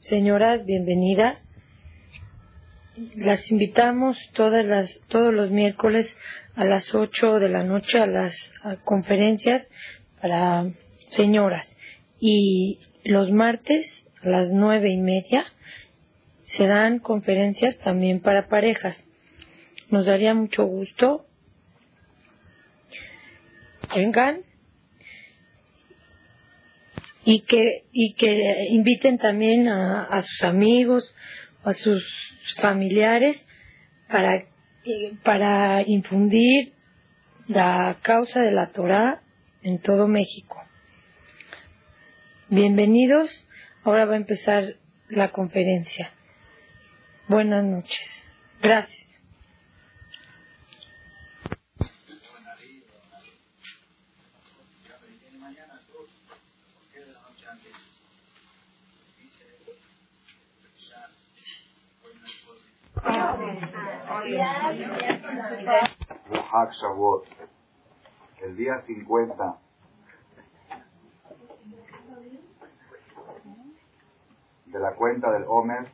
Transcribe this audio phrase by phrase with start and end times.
[0.00, 1.38] Señoras, bienvenidas.
[3.14, 6.16] Las invitamos todas las, todos los miércoles
[6.56, 8.34] a las 8 de la noche a las
[8.84, 9.64] conferencias
[10.20, 10.66] para
[11.10, 11.76] señoras.
[12.18, 15.46] Y los martes a las nueve y media
[16.42, 19.08] se dan conferencias también para parejas.
[19.88, 21.26] Nos daría mucho gusto.
[23.94, 24.47] Vengan
[27.30, 31.14] y que, y que inviten también a, sus amigos,
[31.62, 32.02] a sus
[32.56, 33.46] familiares
[34.08, 34.46] para,
[35.22, 36.72] para infundir
[37.46, 39.20] la causa de la Torah
[39.60, 40.56] en todo México.
[42.48, 43.46] Bienvenidos.
[43.84, 44.76] Ahora va a empezar
[45.10, 46.10] la conferencia.
[47.28, 48.24] Buenas noches.
[48.62, 48.98] Gracias.
[63.00, 64.07] Hag Shavuot,
[68.40, 69.58] el día 50
[74.66, 75.90] de la cuenta del Omer.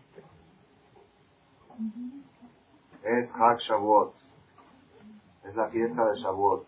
[3.03, 4.15] Es Hag Shavuot,
[5.45, 6.67] es la fiesta de Shavuot.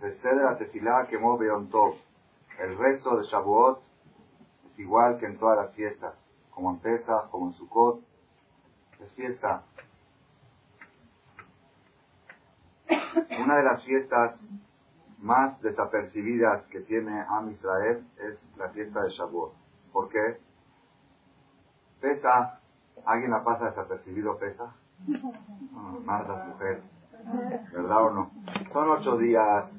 [0.00, 1.96] de la tefilá que mueve Tov.
[2.58, 3.82] El rezo de Shavuot
[4.66, 6.14] es igual que en todas las fiestas,
[6.52, 8.00] como en Pesach, como en Sukkot,
[9.00, 9.64] es fiesta.
[13.42, 14.38] Una de las fiestas
[15.18, 19.52] más desapercibidas que tiene Am Israel es la fiesta de Shavuot.
[19.92, 20.40] ¿Por qué?
[22.00, 22.60] Pesa,
[23.04, 24.74] ¿alguien la pasa desapercibido pesa?
[26.04, 26.84] más las mujeres,
[27.72, 28.30] ¿verdad o no?
[28.72, 29.70] Son ocho días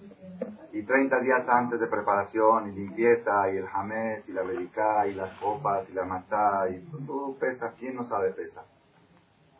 [0.73, 5.13] y treinta días antes de preparación y limpieza y el jamés y la veriká y
[5.13, 7.73] las copas y la matá y todo pesa.
[7.77, 8.66] ¿Quién no sabe pesa?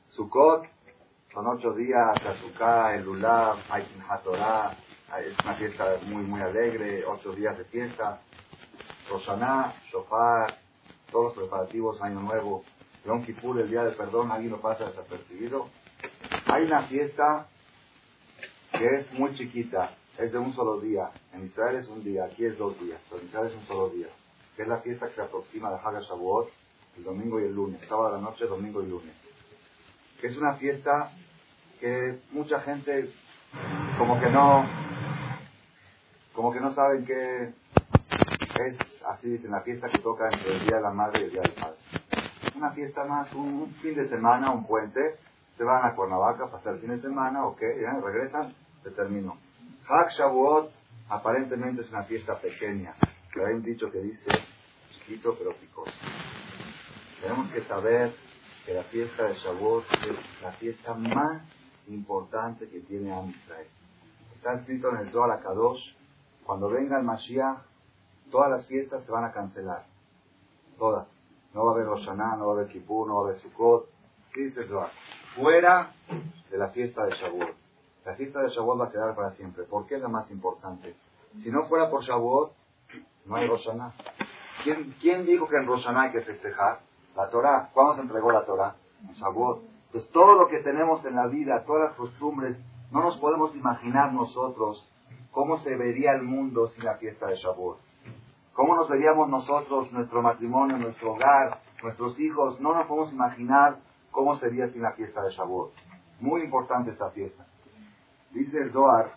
[0.08, 0.66] Sukkot
[1.32, 3.86] son ocho días, Azúcar, el Lulav, hay
[4.24, 4.76] Torah,
[5.20, 8.22] es una fiesta muy, muy alegre, ocho días de fiesta.
[9.10, 10.56] Roshaná, Shofar,
[11.12, 12.64] todos los preparativos, Año Nuevo,
[13.06, 15.68] Yom Kippur, el Día de Perdón, alguien lo pasa desapercibido.
[16.48, 17.48] Hay una fiesta
[18.72, 21.10] que es muy chiquita, es de un solo día.
[21.34, 23.90] En Israel es un día, aquí es dos días, pero en Israel es un solo
[23.90, 24.08] día.
[24.56, 26.50] Que es la fiesta que se aproxima de Haga Shavuot,
[26.98, 29.24] el domingo y el lunes, sábado a la noche, domingo y lunes
[30.24, 31.12] que es una fiesta
[31.82, 33.14] que mucha gente
[33.98, 34.66] como que no
[36.34, 37.50] como que no saben que
[38.68, 41.32] es así dicen la fiesta que toca entre el día de la madre y el
[41.32, 41.76] día del padre
[42.56, 45.18] una fiesta más un, fin de semana un puente
[45.58, 49.38] se van a Cuernavaca pasar el fin de semana ok ya regresan se terminó
[49.88, 50.72] Hak Shavuot
[51.10, 52.94] aparentemente es una fiesta pequeña
[53.34, 54.32] que hay un dicho que dice
[54.92, 55.92] chiquito pero picoso
[57.22, 58.14] tenemos que saber
[58.66, 61.42] que la fiesta de Shavuot es la fiesta más
[61.88, 63.68] importante que tiene Am Israel.
[64.36, 65.96] Está escrito en el Zohar Kadosh,
[66.46, 67.60] cuando venga el Mashiach,
[68.32, 69.86] todas las fiestas se van a cancelar.
[70.78, 71.08] Todas.
[71.54, 73.88] No va a haber Rosh no va a haber Kippur, no va a haber Sukkot.
[74.34, 74.92] ¿Qué dice Zohar?
[75.36, 75.94] Fuera
[76.50, 77.63] de la fiesta de Shavuot.
[78.06, 79.64] La fiesta de Shavuot va a quedar para siempre.
[79.64, 80.96] ¿Por qué es la más importante?
[81.42, 82.52] Si no fuera por Shavuot,
[83.26, 83.70] no hay Rosh
[84.64, 86.80] ¿Quién, ¿Quién dijo que en Rosh hay que festejar?
[87.16, 88.76] La Torah, ¿cuándo se entregó la Torah?
[89.02, 89.64] En Shavuot.
[89.86, 92.58] Entonces todo lo que tenemos en la vida, todas las costumbres,
[92.92, 94.90] no nos podemos imaginar nosotros
[95.32, 97.80] cómo se vería el mundo sin la fiesta de Shavuot.
[98.54, 102.60] ¿Cómo nos veríamos nosotros, nuestro matrimonio, nuestro hogar, nuestros hijos?
[102.60, 103.78] No nos podemos imaginar
[104.12, 105.72] cómo sería sin la fiesta de Shavuot.
[106.20, 107.46] Muy importante esta fiesta.
[108.34, 109.14] Dice el Zohar,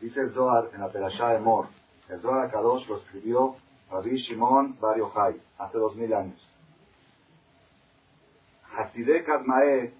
[0.00, 1.66] dice el Zohar en la Perashá de Mor,
[2.08, 3.56] el Zohar Kadosh lo escribió
[3.90, 6.40] Rabbi Shimon Bar Yochai, hace dos mil años.
[8.76, 9.94] Hasidé Kadmae,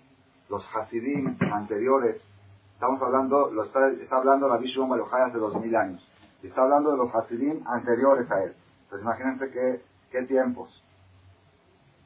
[0.48, 2.22] los Hasidim anteriores,
[2.74, 3.80] estamos hablando, lo está,
[4.10, 6.08] hablando Rabbi Shimon Bar Yochai hace dos mil años.
[6.40, 8.54] Y está hablando de los Hasidim anteriores a él.
[8.84, 9.82] Entonces imagínense qué,
[10.12, 10.70] qué tiempos.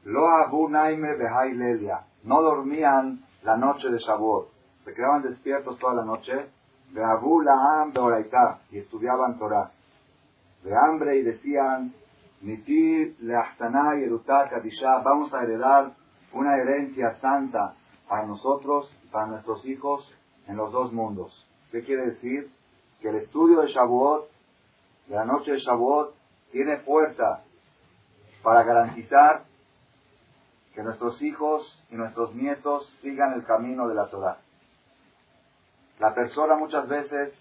[0.05, 1.15] Lo Abu Naime
[1.53, 2.07] Lelia.
[2.23, 4.52] No dormían la noche de Shavuot.
[4.83, 6.49] Se quedaban despiertos toda la noche.
[8.71, 9.71] Y estudiaban Torah
[10.63, 11.93] de hambre y decían,
[12.41, 13.27] Mitir y
[15.03, 15.93] vamos a heredar
[16.33, 17.75] una herencia santa
[18.07, 20.13] para nosotros y para nuestros hijos
[20.47, 21.47] en los dos mundos.
[21.71, 22.51] ¿Qué quiere decir?
[23.01, 24.29] Que el estudio de Shavuot,
[25.07, 26.13] de la noche de Shavuot,
[26.51, 27.43] tiene fuerza
[28.43, 29.45] para garantizar
[30.75, 34.42] que nuestros hijos y nuestros nietos sigan el camino de la Torah.
[35.99, 37.33] La persona muchas veces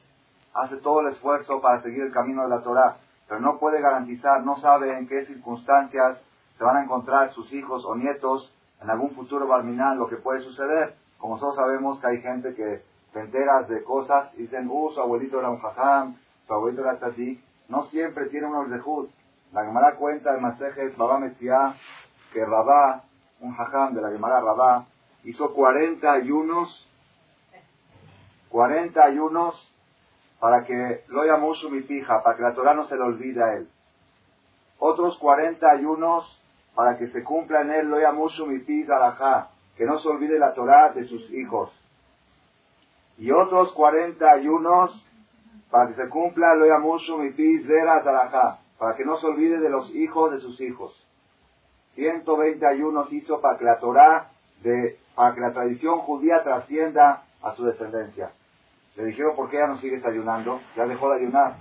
[0.55, 2.97] hace todo el esfuerzo para seguir el camino de la Torah,
[3.29, 6.21] pero no puede garantizar, no sabe en qué circunstancias
[6.59, 8.53] se van a encontrar sus hijos o nietos
[8.83, 10.95] en algún futuro barminal, lo que puede suceder.
[11.19, 12.83] Como todos sabemos que hay gente que
[13.13, 16.17] te enteras de cosas y dicen, uh, su abuelito era un jajam,
[16.47, 17.43] su abuelito era así.
[17.69, 18.81] No siempre tiene unos de
[19.53, 21.77] La Gemara cuenta de Masejes Baba Mesiá
[22.33, 23.03] que Rabá,
[23.41, 24.87] un jajam de la Gemara Rabá,
[25.25, 26.89] hizo 40 ayunos,
[28.53, 29.75] 40 ayunos
[30.39, 33.55] para que lo su mi pija, para que la Torah no se le olvide a
[33.55, 33.69] él.
[34.79, 36.39] Otros 40 ayunos
[36.75, 40.53] para que se cumpla en él lo yamushu mi pija, que no se olvide la
[40.53, 41.73] Torah de sus hijos.
[43.17, 45.09] Y otros 40 ayunos
[45.71, 48.03] para que se cumpla lo yamushu mi pija,
[48.79, 50.93] para que no se olvide de los hijos de sus hijos.
[51.95, 54.31] 120 ayunos hizo para que la Torah,
[54.63, 58.33] de, para que la tradición judía trascienda a su descendencia.
[58.97, 60.61] Le dijeron, ¿por qué ya no sigues ayunando?
[60.77, 61.57] Ya dejó de ayunar.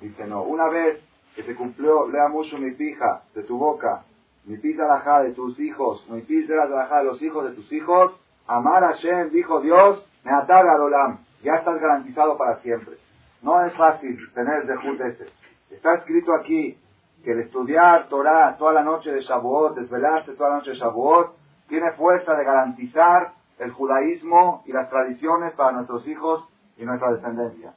[0.00, 1.02] Dice, no, una vez
[1.34, 4.04] que se cumplió, lea mucho mi pija de tu boca,
[4.44, 8.18] mi pija la de tus hijos, mi pija la de los hijos de tus hijos,
[8.46, 12.96] amar a Shem, dijo Dios, me ataga Dolam, ya estás garantizado para siempre.
[13.42, 15.26] No es fácil tener de ese.
[15.70, 16.76] Está escrito aquí
[17.22, 21.36] que el estudiar Torah toda la noche de Shavuot, desvelarse toda la noche de Shavuot,
[21.68, 26.49] tiene fuerza de garantizar el judaísmo y las tradiciones para nuestros hijos
[26.80, 27.74] y nuestra descendencia.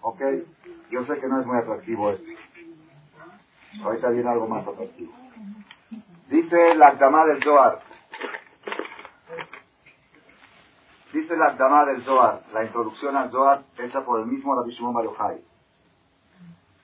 [0.00, 0.20] ¿Ok?
[0.90, 2.30] Yo sé que no es muy atractivo esto.
[3.84, 5.12] Ahorita viene algo más atractivo.
[6.28, 7.80] Dice la dama del Zohar.
[11.12, 14.94] Dice la dama del Zohar, la introducción al Zohar hecha por el mismo Rabbi Shimon
[14.94, 15.38] Bar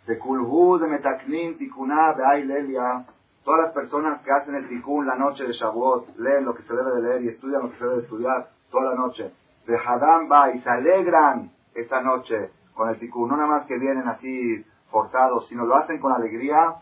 [0.06, 3.06] De Kulhu, de Metaknin, Tikuná, de Lelia,
[3.44, 6.74] todas las personas que hacen el Tikun la noche de Shavuot, leen lo que se
[6.74, 9.32] debe de leer y estudian lo que se debe de estudiar toda la noche
[9.67, 14.09] de Hadamba y se alegran esta noche con el tikkun, no nada más que vienen
[14.09, 16.76] así forzados, sino lo hacen con alegría,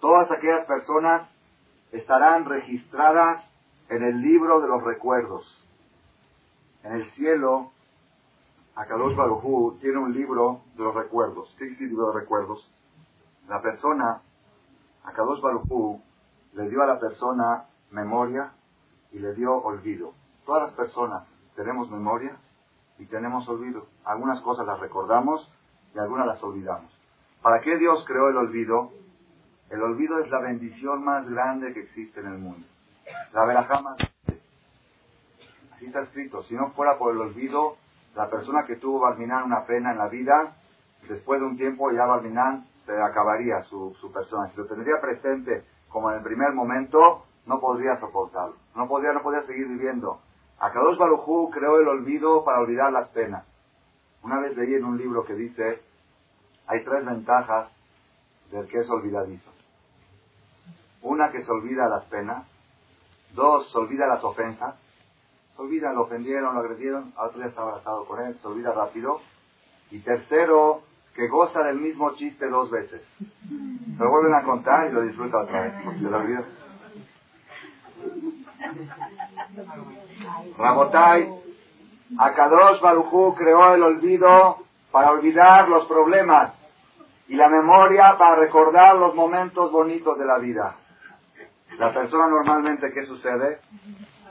[0.00, 1.28] todas aquellas personas
[1.92, 3.44] estarán registradas
[3.88, 5.44] en el libro de los recuerdos.
[6.84, 7.72] En el cielo,
[8.74, 11.54] Akadosh Baruj tiene un libro de los recuerdos.
[11.58, 12.70] ¿Qué es el libro de recuerdos?
[13.48, 14.20] La persona,
[15.04, 16.00] Akadosh Baruj
[16.54, 18.52] le dio a la persona memoria
[19.10, 20.12] y le dio olvido.
[20.44, 21.26] Todas las personas
[21.58, 22.36] tenemos memoria
[23.00, 23.88] y tenemos olvido.
[24.04, 25.52] Algunas cosas las recordamos
[25.92, 26.96] y algunas las olvidamos.
[27.42, 28.92] ¿Para qué Dios creó el olvido?
[29.68, 32.64] El olvido es la bendición más grande que existe en el mundo.
[33.32, 33.96] La verajá más
[35.74, 36.42] Así está escrito.
[36.44, 37.76] Si no fuera por el olvido,
[38.14, 40.56] la persona que tuvo Barminán una pena en la vida,
[41.08, 44.48] después de un tiempo ya Barminán se acabaría su, su persona.
[44.50, 48.54] Si lo tendría presente como en el primer momento, no podría soportarlo.
[48.76, 50.20] No podría, no podría seguir viviendo.
[50.60, 53.44] Akadosh Barujú creó el olvido para olvidar las penas.
[54.22, 55.80] Una vez leí en un libro que dice,
[56.66, 57.68] hay tres ventajas
[58.50, 59.50] del que es olvidadizo.
[61.02, 62.46] Una que se olvida las penas,
[63.34, 64.74] dos, se olvida las ofensas,
[65.54, 69.20] se olvida, lo ofendieron, lo agredieron, otro día está abrazado con él, se olvida rápido,
[69.90, 70.82] y tercero,
[71.14, 73.02] que goza del mismo chiste dos veces.
[73.18, 75.74] Se lo vuelven a contar y lo disfruta otra vez.
[80.58, 81.34] Rabotai,
[82.18, 84.58] Akadosh Barujú creó el olvido
[84.90, 86.54] para olvidar los problemas
[87.28, 90.76] y la memoria para recordar los momentos bonitos de la vida.
[91.78, 93.60] La persona normalmente, ¿qué sucede?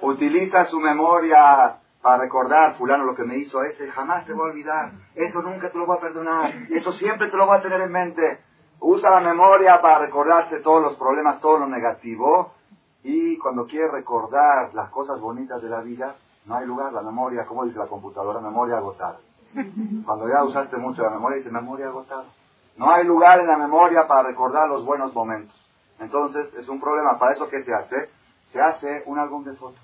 [0.02, 4.52] Utiliza su memoria para recordar, fulano, lo que me hizo ese, jamás te voy a
[4.52, 7.82] olvidar, eso nunca te lo voy a perdonar, eso siempre te lo voy a tener
[7.82, 8.40] en mente.
[8.80, 12.54] Usa la memoria para recordarse todos los problemas, todo lo negativo,
[13.08, 17.46] y cuando quiere recordar las cosas bonitas de la vida, no hay lugar, la memoria,
[17.46, 19.20] como dice la computadora, memoria agotada.
[20.06, 22.26] Cuando ya usaste mucho la memoria, dice memoria agotada.
[22.76, 25.56] No hay lugar en la memoria para recordar los buenos momentos.
[26.00, 27.18] Entonces, es un problema.
[27.18, 28.10] ¿Para eso qué se hace?
[28.52, 29.80] Se hace un álbum de fotos.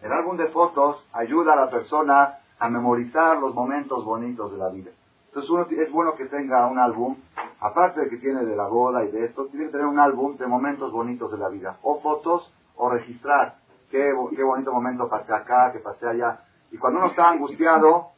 [0.00, 4.68] El álbum de fotos ayuda a la persona a memorizar los momentos bonitos de la
[4.68, 4.92] vida.
[5.30, 7.16] Entonces, uno, es bueno que tenga un álbum
[7.60, 10.36] aparte de que tiene de la boda y de esto, tiene que tener un álbum
[10.36, 13.58] de momentos bonitos de la vida, o fotos, o registrar
[13.90, 16.40] qué, qué bonito momento pasé acá, que pasé allá.
[16.72, 18.08] Y cuando uno está angustiado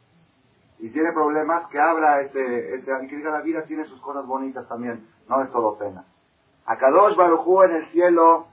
[0.78, 4.26] y tiene problemas, que abra ese, ese y que diga la vida tiene sus cosas
[4.26, 6.04] bonitas también, no es todo pena.
[6.92, 8.46] dos Barujú en el cielo,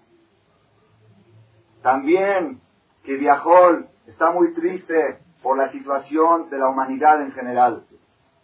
[1.83, 2.61] también
[3.03, 7.85] que viajó, está muy triste por la situación de la humanidad en general.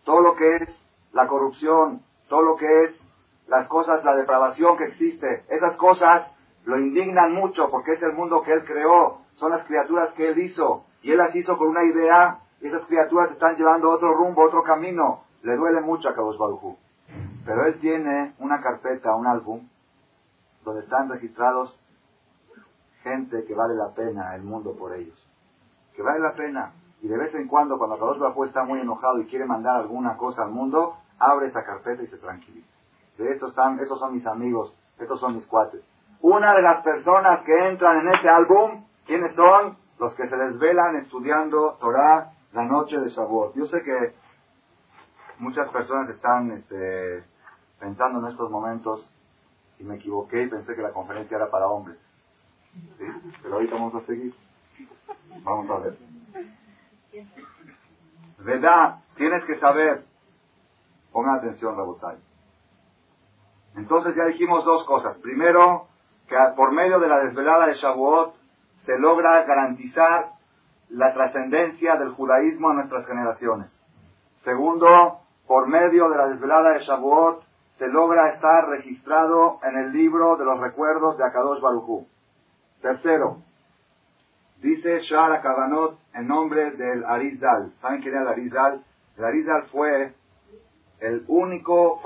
[0.05, 0.69] Todo lo que es
[1.12, 2.95] la corrupción, todo lo que es
[3.47, 6.31] las cosas, la depravación que existe, esas cosas
[6.63, 10.39] lo indignan mucho porque es el mundo que él creó, son las criaturas que él
[10.39, 14.43] hizo y él las hizo con una idea y esas criaturas están llevando otro rumbo,
[14.43, 15.24] otro camino.
[15.43, 16.77] Le duele mucho a Kadosh Baruj
[17.45, 19.67] Pero él tiene una carpeta, un álbum,
[20.63, 21.79] donde están registrados
[23.03, 25.15] gente que vale la pena el mundo por ellos.
[25.95, 26.74] Que vale la pena.
[27.02, 30.18] Y de vez en cuando, cuando Kadosh Baruj está muy enojado y quiere mandar alguna
[30.18, 32.68] cosa al mundo, abre esa carpeta y se tranquiliza.
[33.18, 35.82] De estos, están, estos son mis amigos, estos son mis cuates.
[36.22, 39.78] Una de las personas que entran en ese álbum, ¿quiénes son?
[40.00, 43.54] Los que se desvelan estudiando Torah la noche de Shavuot.
[43.56, 44.14] Yo sé que
[45.40, 47.24] muchas personas están este,
[47.80, 49.12] pensando en estos momentos,
[49.78, 51.98] si me equivoqué y pensé que la conferencia era para hombres.
[52.98, 53.06] ¿Sí?
[53.42, 54.34] Pero ahorita vamos a seguir.
[55.44, 55.98] Vamos a ver.
[58.39, 59.00] ¿Verdad?
[59.15, 60.05] Tienes que saber.
[61.12, 62.17] Pongan atención, Rabotay.
[63.75, 65.17] Entonces ya dijimos dos cosas.
[65.17, 65.88] Primero,
[66.27, 68.36] que por medio de la desvelada de Shavuot
[68.86, 70.31] se logra garantizar
[70.89, 73.72] la trascendencia del judaísmo a nuestras generaciones.
[74.43, 77.43] Segundo, por medio de la desvelada de Shavuot
[77.77, 82.07] se logra estar registrado en el libro de los recuerdos de Akadosh Baruchú.
[82.81, 83.39] Tercero,
[84.62, 87.74] dice Shara Kavanot en nombre del Arizal.
[87.81, 88.83] ¿Saben quién era el Arizal?
[89.17, 90.13] El Arizal fue
[91.00, 92.01] el único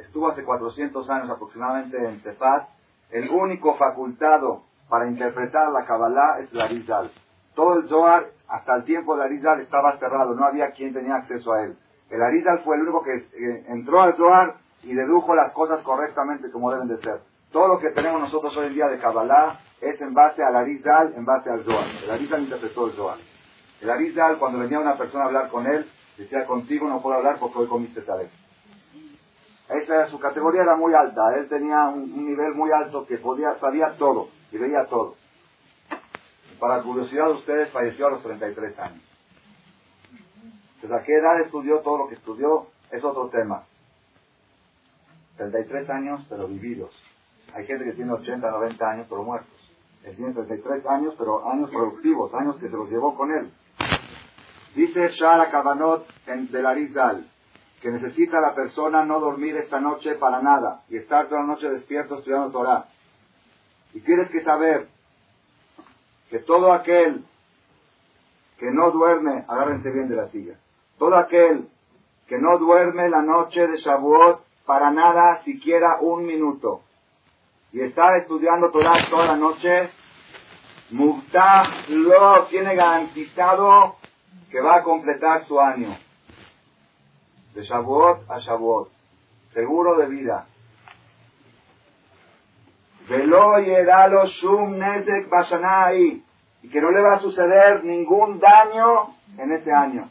[0.00, 2.68] estuvo hace 400 años aproximadamente en Tefat,
[3.10, 7.10] el único facultado para interpretar la Kabbalah es el Arizal.
[7.54, 11.52] Todo el Zohar, hasta el tiempo del Arizal, estaba cerrado, no había quien tenía acceso
[11.52, 11.76] a él.
[12.10, 16.72] El Arizal fue el único que entró al Zohar y dedujo las cosas correctamente como
[16.72, 17.20] deben de ser.
[17.52, 21.14] Todo lo que tenemos nosotros hoy en día de Kabbalah es en base al Arizal,
[21.16, 21.86] en base al Zohar.
[22.04, 23.18] El Arizal interpretó el Zohar.
[23.80, 27.38] El Arizal, cuando venía una persona a hablar con él, decía, contigo no puedo hablar
[27.38, 28.28] porque hoy comiste tal
[29.68, 31.36] Esa, su categoría era muy alta.
[31.36, 35.14] Él tenía un, un nivel muy alto que podía, sabía todo y veía todo.
[36.58, 39.02] Para curiosidad de ustedes, falleció a los 33 años.
[40.74, 42.66] Entonces, ¿a qué edad estudió todo lo que estudió?
[42.90, 43.64] Es otro tema.
[45.36, 46.90] 33 años, pero vividos.
[47.54, 49.57] Hay gente que tiene 80, 90 años, pero muertos.
[50.14, 53.50] Tiene 33 años, pero años productivos, años que se los llevó con él.
[54.74, 57.26] Dice Shara Kabanot en Arizal
[57.80, 61.68] que necesita la persona no dormir esta noche para nada y estar toda la noche
[61.68, 62.86] despierto estudiando Torah.
[63.94, 64.88] Y tienes que saber
[66.30, 67.24] que todo aquel
[68.58, 70.58] que no duerme, agárrense bien de la silla,
[70.98, 71.68] todo aquel
[72.26, 76.82] que no duerme la noche de Shavuot para nada, siquiera un minuto,
[77.72, 79.90] y está estudiando Torah toda la noche,
[80.90, 83.96] Muftah lo tiene garantizado
[84.50, 85.96] que va a completar su año.
[87.54, 88.90] De Shavuot a Shavuot.
[89.52, 90.46] Seguro de vida.
[93.08, 96.22] Velo yeralo shum nezek bashanai.
[96.62, 100.10] Y que no le va a suceder ningún daño en este año.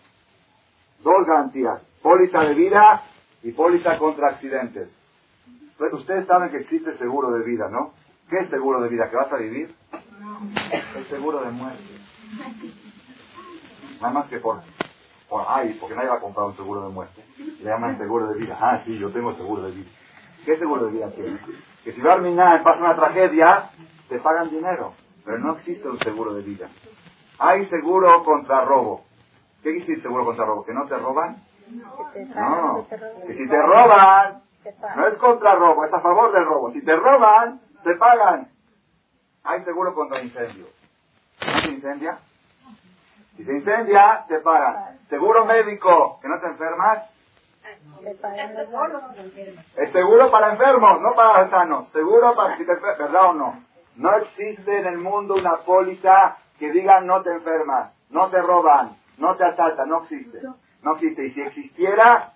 [1.04, 1.82] Dos garantías.
[2.02, 3.04] Póliza de vida
[3.44, 4.97] y póliza contra accidentes.
[5.78, 7.94] Pues, ustedes saben que existe seguro de vida, ¿no?
[8.30, 9.10] ¿Qué es seguro de vida?
[9.10, 9.74] ¿Que vas a vivir?
[10.96, 11.84] El seguro de muerte.
[14.02, 14.62] Nada más que por,
[15.30, 17.24] por ay, porque nadie va a comprar un seguro de muerte.
[17.38, 18.58] Le llaman seguro de vida.
[18.60, 19.90] Ah, sí, yo tengo seguro de vida.
[20.46, 21.40] ¿Qué seguro de vida tiene?
[21.84, 23.72] Que si va a y pasa una tragedia,
[24.10, 24.94] te pagan dinero.
[25.26, 26.70] Pero no existe un seguro de vida.
[27.40, 29.04] Hay seguro contra robo.
[29.64, 30.66] ¿Qué quiere decir seguro contra robo?
[30.66, 31.44] ¿Que no te roban?
[32.36, 32.88] No.
[32.90, 34.42] Que si te roban,
[34.96, 36.72] no es contra robo, es a favor del robo.
[36.72, 38.50] Si te roban, te pagan.
[39.44, 40.68] Hay seguro contra incendio.
[41.46, 42.20] ¿No se incendia?
[43.36, 45.00] Si se incendia, te pagan.
[45.10, 47.04] Seguro médico, que no te enfermas.
[49.76, 51.90] Es seguro para enfermos, no para sanos.
[51.92, 53.64] Seguro para si te enfermas, ¿verdad o no?
[53.96, 58.98] No existe en el mundo una póliza que diga no te enfermas, no te roban,
[59.18, 60.42] no te asaltan, no existe.
[60.82, 61.26] No existe.
[61.26, 62.34] Y si existiera,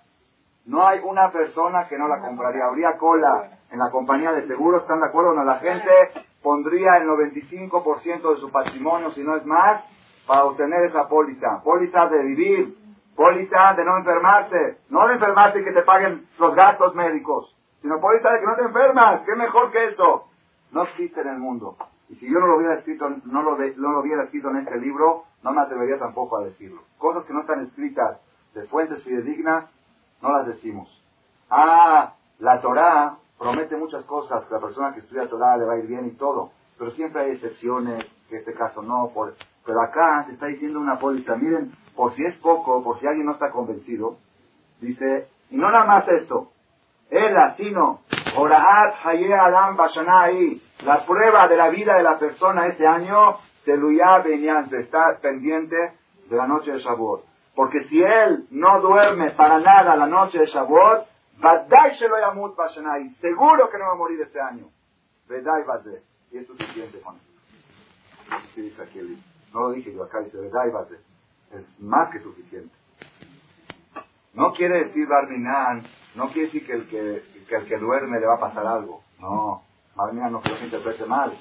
[0.66, 2.66] no hay una persona que no la compraría.
[2.66, 5.34] Habría cola en la compañía de seguros, ¿están de acuerdo?
[5.34, 5.90] No, la gente
[6.42, 9.84] pondría el 95% de su patrimonio, si no es más,
[10.26, 11.62] para obtener esa póliza.
[11.62, 12.76] Póliza de vivir,
[13.16, 18.00] póliza de no enfermarse, no de enfermarse y que te paguen los gastos médicos, sino
[18.00, 20.28] póliza de que no te enfermas, ¿qué mejor que eso?
[20.70, 21.76] No existe en el mundo.
[22.08, 24.78] Y si yo no lo hubiera escrito, no lo, no lo hubiera escrito en este
[24.78, 26.82] libro, no me atrevería tampoco a decirlo.
[26.98, 28.20] Cosas que no están escritas
[28.54, 29.64] de fuentes fidedignas,
[30.22, 30.88] no las decimos.
[31.50, 35.78] Ah, la Torah promete muchas cosas, que la persona que estudia Torah le va a
[35.78, 39.34] ir bien y todo, pero siempre hay excepciones, que este caso no, por,
[39.66, 43.26] pero acá se está diciendo una póliza, miren, por si es poco, por si alguien
[43.26, 44.16] no está convencido,
[44.80, 46.52] dice, y no nada más esto,
[47.10, 48.00] ella, sino,
[48.36, 54.18] Oraat Haye Adam Bashanai, la prueba de la vida de la persona ese año, Teluya
[54.24, 55.76] Benyan, está pendiente
[56.30, 57.31] de la noche de Shavuot.
[57.54, 61.06] Porque si él no duerme para nada la noche de Shavuot,
[63.20, 64.68] seguro que no va a morir este año.
[66.30, 67.18] Y es suficiente con.
[69.52, 70.38] No lo dije yo acá, dice
[71.52, 72.74] Es más que suficiente.
[74.32, 75.82] No quiere decir Barminan,
[76.14, 79.02] no quiere decir que el que, que el que duerme le va a pasar algo.
[79.18, 79.62] No,
[79.94, 81.38] Barminan no que se interprete mal.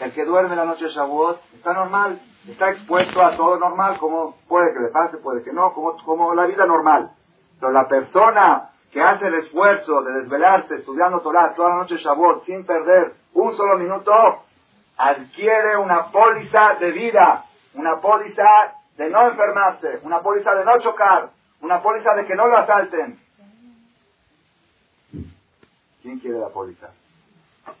[0.00, 4.36] El que duerme la noche de Shavuot está normal, está expuesto a todo normal, como
[4.48, 7.10] puede que le pase, puede que no, como, como la vida normal.
[7.58, 12.44] Pero la persona que hace el esfuerzo de desvelarse estudiando Torah toda la noche Shavuot
[12.44, 14.12] sin perder un solo minuto,
[14.96, 18.48] adquiere una póliza de vida, una póliza
[18.96, 23.18] de no enfermarse, una póliza de no chocar, una póliza de que no lo asalten.
[26.02, 26.88] ¿Quién quiere la póliza?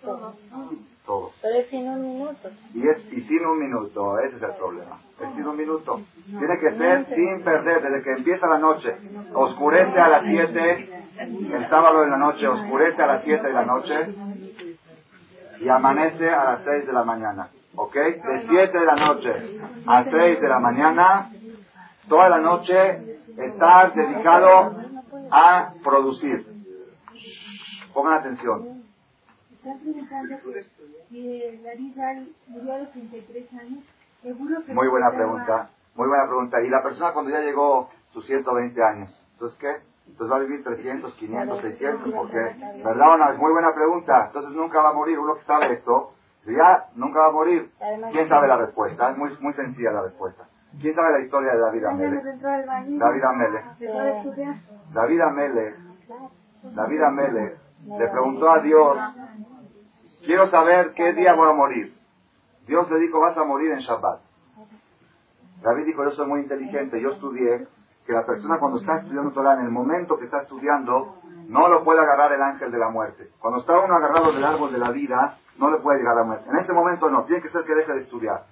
[0.02, 1.32] Todos.
[1.40, 2.50] Pero es sin un minuto.
[2.74, 5.00] Y, es, y sin un minuto, ese es el problema.
[5.20, 6.00] Es sin un minuto.
[6.26, 8.96] Tiene que ser sin perder, desde que empieza la noche.
[9.32, 13.64] Oscurece a las 7, el sábado de la noche, oscurece a las 7 de la
[13.64, 13.94] noche
[15.60, 17.50] y amanece a las 6 de la mañana.
[17.76, 17.94] ¿Ok?
[17.94, 21.30] De 7 de la noche a 6 de la mañana,
[22.08, 24.74] toda la noche está dedicado
[25.30, 26.46] a producir.
[27.94, 28.75] Pongan atención.
[34.68, 36.60] Muy buena pregunta, muy buena pregunta.
[36.62, 39.70] Y la persona cuando ya llegó sus 120 años, entonces qué?
[40.06, 43.30] Entonces va a vivir 300, 500, 600, porque, ¿verdad o no?
[43.30, 44.26] Es muy buena pregunta.
[44.26, 45.18] Entonces nunca va a morir.
[45.18, 46.12] Uno que sabe esto,
[46.46, 47.70] ya nunca va a morir.
[48.12, 49.10] ¿Quién sabe la respuesta?
[49.10, 50.44] Es muy, muy sencilla la respuesta.
[50.80, 52.22] ¿Quién sabe la historia de David Amele?
[52.98, 53.62] David Amele.
[54.92, 55.74] David Amele.
[56.62, 58.96] David Amele le preguntó a Dios,
[60.26, 61.96] quiero saber qué día voy a morir.
[62.66, 64.20] Dios le dijo, vas a morir en Shabbat.
[65.62, 67.66] David dijo, yo soy muy inteligente, yo estudié,
[68.04, 71.16] que la persona cuando está estudiando Torah, en el momento que está estudiando,
[71.48, 73.30] no lo puede agarrar el ángel de la muerte.
[73.40, 76.48] Cuando está uno agarrado del árbol de la vida, no le puede llegar la muerte.
[76.50, 78.44] En ese momento no, tiene que ser que deje de estudiar.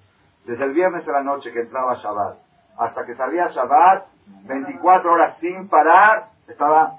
[0.45, 2.39] Desde el viernes de la noche que entraba Shabbat,
[2.79, 4.07] hasta que salía Shabbat,
[4.47, 6.99] 24 horas sin parar, estaba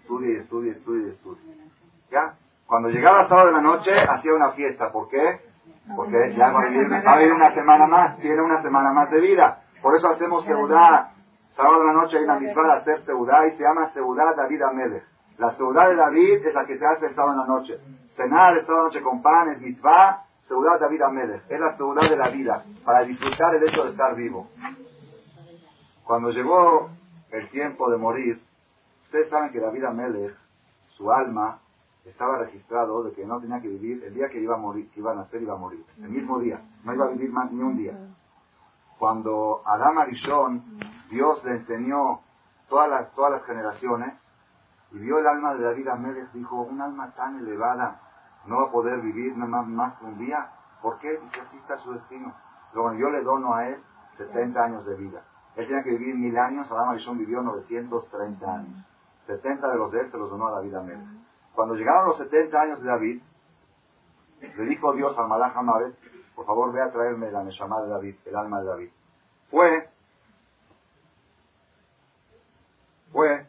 [0.00, 1.54] estudia, estudia, estudia, estudia.
[2.10, 2.34] ¿Ya?
[2.68, 4.92] Cuando llegaba el sábado de la noche, hacía una fiesta.
[4.92, 5.40] ¿Por qué?
[5.96, 9.10] Porque ya va a vivir, va a vivir una semana más, tiene una semana más
[9.10, 9.62] de vida.
[9.80, 11.12] Por eso hacemos Seudá
[11.58, 14.62] Sábado de la noche hay una mitzvah de hacer Seudá y se llama Seudá David
[14.62, 15.02] Amelech.
[15.38, 17.80] La Seudá de David es la que se hace el sábado en la noche.
[18.14, 21.42] Cenar el sábado de la noche con pan es mitzvah, Seudá David Amelech.
[21.48, 24.46] Es la Seudá de la vida, para disfrutar el hecho de estar vivo.
[26.04, 26.90] Cuando llegó
[27.32, 28.40] el tiempo de morir,
[29.06, 30.36] ustedes saben que David Amelech,
[30.96, 31.58] su alma,
[32.08, 35.00] estaba registrado de que no tenía que vivir el día que iba a morir, que
[35.00, 35.84] iba a nacer iba a morir.
[35.98, 36.62] El mismo día.
[36.84, 37.96] No iba a vivir más ni un día.
[38.98, 40.62] Cuando Adam Arishon,
[41.10, 42.20] Dios le enseñó
[42.68, 44.14] todas las, todas las generaciones,
[44.90, 48.00] y vio el alma de David Amélez, dijo, un alma tan elevada
[48.46, 50.50] no va a poder vivir más, más que un día.
[50.80, 51.10] ¿Por qué?
[51.10, 52.34] Dice, así está su destino.
[52.72, 53.82] Luego yo le dono a él
[54.16, 55.22] 70 años de vida.
[55.56, 58.84] Él tenía que vivir mil años, Adam Arishon vivió 930 años.
[59.26, 61.27] 70 de los de él se los donó a David Amélez.
[61.58, 63.20] Cuando llegaron los 70 años de David,
[64.40, 65.92] le dijo Dios al Malach Amabet,
[66.36, 68.90] por favor ve a traerme la Neshama de David, el alma de David.
[69.50, 69.90] Fue,
[73.10, 73.48] fue,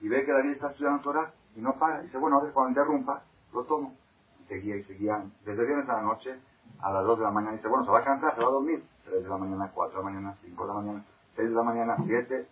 [0.00, 2.02] y ve que David está estudiando Torah y no para.
[2.02, 3.22] Dice, bueno, a ver, cuando interrumpa,
[3.54, 3.96] lo tomo.
[4.40, 6.38] Y seguía y seguía, desde viernes a la noche,
[6.82, 7.56] a las 2 de la mañana.
[7.56, 8.84] Dice, bueno, se va a cansar, se va a dormir.
[9.06, 11.04] 3 de la mañana, 4 de la mañana, 5 de la mañana,
[11.36, 12.48] 6 de la mañana, 7,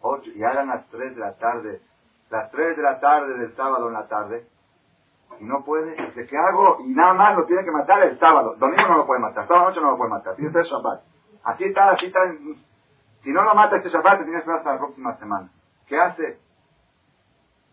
[0.00, 1.82] 8, y eran las 3 de la tarde.
[2.30, 4.46] Las 3 de la tarde del sábado en la tarde,
[5.40, 6.78] y no puede, dice, ¿qué hago?
[6.80, 8.54] Y nada más lo tiene que matar el sábado.
[8.56, 11.02] Domingo no lo puede matar, sábado noche no lo puede matar, tiene que ser Shabbat.
[11.44, 12.20] Así está, así está.
[13.22, 15.50] Si no lo mata este Shabbat, te tienes que esperar hasta la próxima semana.
[15.86, 16.38] ¿Qué hace?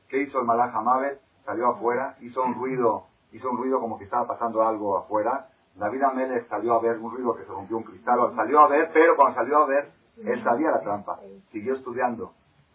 [0.09, 1.21] ¿Qué hizo el Malach Hamabet?
[1.45, 5.47] Salió afuera, hizo un ruido, hizo un ruido como que estaba pasando algo afuera.
[5.75, 8.91] David Amelech salió a ver un ruido que se rompió un cristal, salió a ver,
[8.93, 11.19] pero cuando salió a ver, él sabía la trampa.
[11.51, 12.33] Siguió estudiando,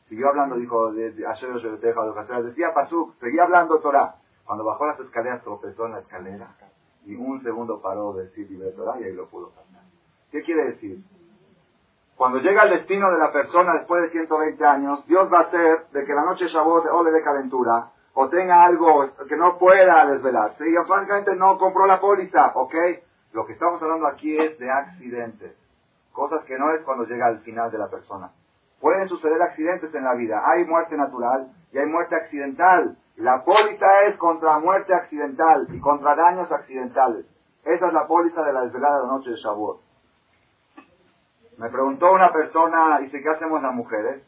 [0.08, 4.16] siguió hablando, dijo, de, de, decía Pasuk, seguía hablando Torah.
[4.44, 6.54] Cuando bajó las escaleras tropezó en la escalera
[7.04, 9.82] y un segundo paró de decir libre y ahí lo pudo pasar.
[10.30, 10.98] ¿Qué quiere decir?
[12.16, 15.86] Cuando llega el destino de la persona después de 120 años, Dios va a hacer
[15.92, 20.06] de que la noche Shabbat o le dé calentura o tenga algo que no pueda
[20.06, 22.74] desvelarse y francamente no compró la póliza, ¿ok?
[23.32, 25.54] Lo que estamos hablando aquí es de accidentes,
[26.12, 28.32] cosas que no es cuando llega al final de la persona.
[28.80, 30.42] Pueden suceder accidentes en la vida.
[30.46, 32.96] Hay muerte natural y hay muerte accidental.
[33.16, 37.26] La póliza es contra muerte accidental y contra daños accidentales.
[37.64, 39.80] Esa es la póliza de la desvelada de la noche de Shavuot.
[41.58, 44.22] Me preguntó una persona, dice, ¿qué hacemos las mujeres?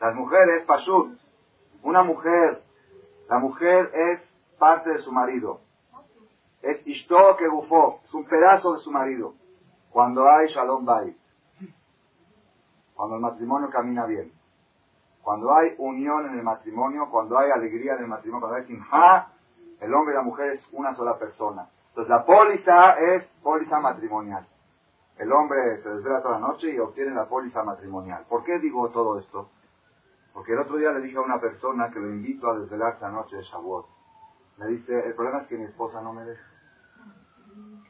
[0.00, 1.16] Las mujeres, Pashut,
[1.82, 2.62] una mujer,
[3.28, 4.20] la mujer es
[4.58, 5.60] parte de su marido.
[6.62, 9.34] Es Ishto que bufó, es un pedazo de su marido.
[9.90, 11.16] Cuando hay Shalom Bay,
[12.96, 14.32] cuando el matrimonio camina bien,
[15.22, 19.28] cuando hay unión en el matrimonio, cuando hay alegría en el matrimonio, cuando hay simha,
[19.80, 21.68] el hombre y la mujer es una sola persona.
[21.88, 24.46] Entonces la póliza es póliza matrimonial.
[25.18, 28.24] El hombre se desvela toda la noche y obtiene la póliza matrimonial.
[28.28, 29.50] ¿Por qué digo todo esto?
[30.32, 33.36] Porque el otro día le dije a una persona que lo invito a desvelarse anoche
[33.36, 33.86] de Shavuot.
[34.58, 36.44] Me dice, el problema es que mi esposa no me deja.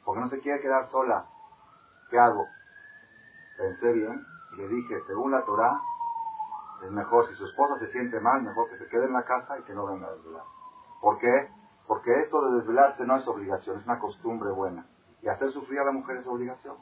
[0.04, 1.26] Porque no se quiere quedar sola.
[2.10, 2.46] ¿Qué hago?
[3.58, 5.80] Pensé bien le dije, según la Torah,
[6.84, 9.58] es mejor, si su esposa se siente mal, mejor que se quede en la casa
[9.58, 10.44] y que no venga a desvelar.
[11.00, 11.48] ¿Por qué?
[11.86, 14.86] Porque esto de desvelarse no es obligación, es una costumbre buena.
[15.22, 16.76] Y hacer sufrir a la mujer es obligación.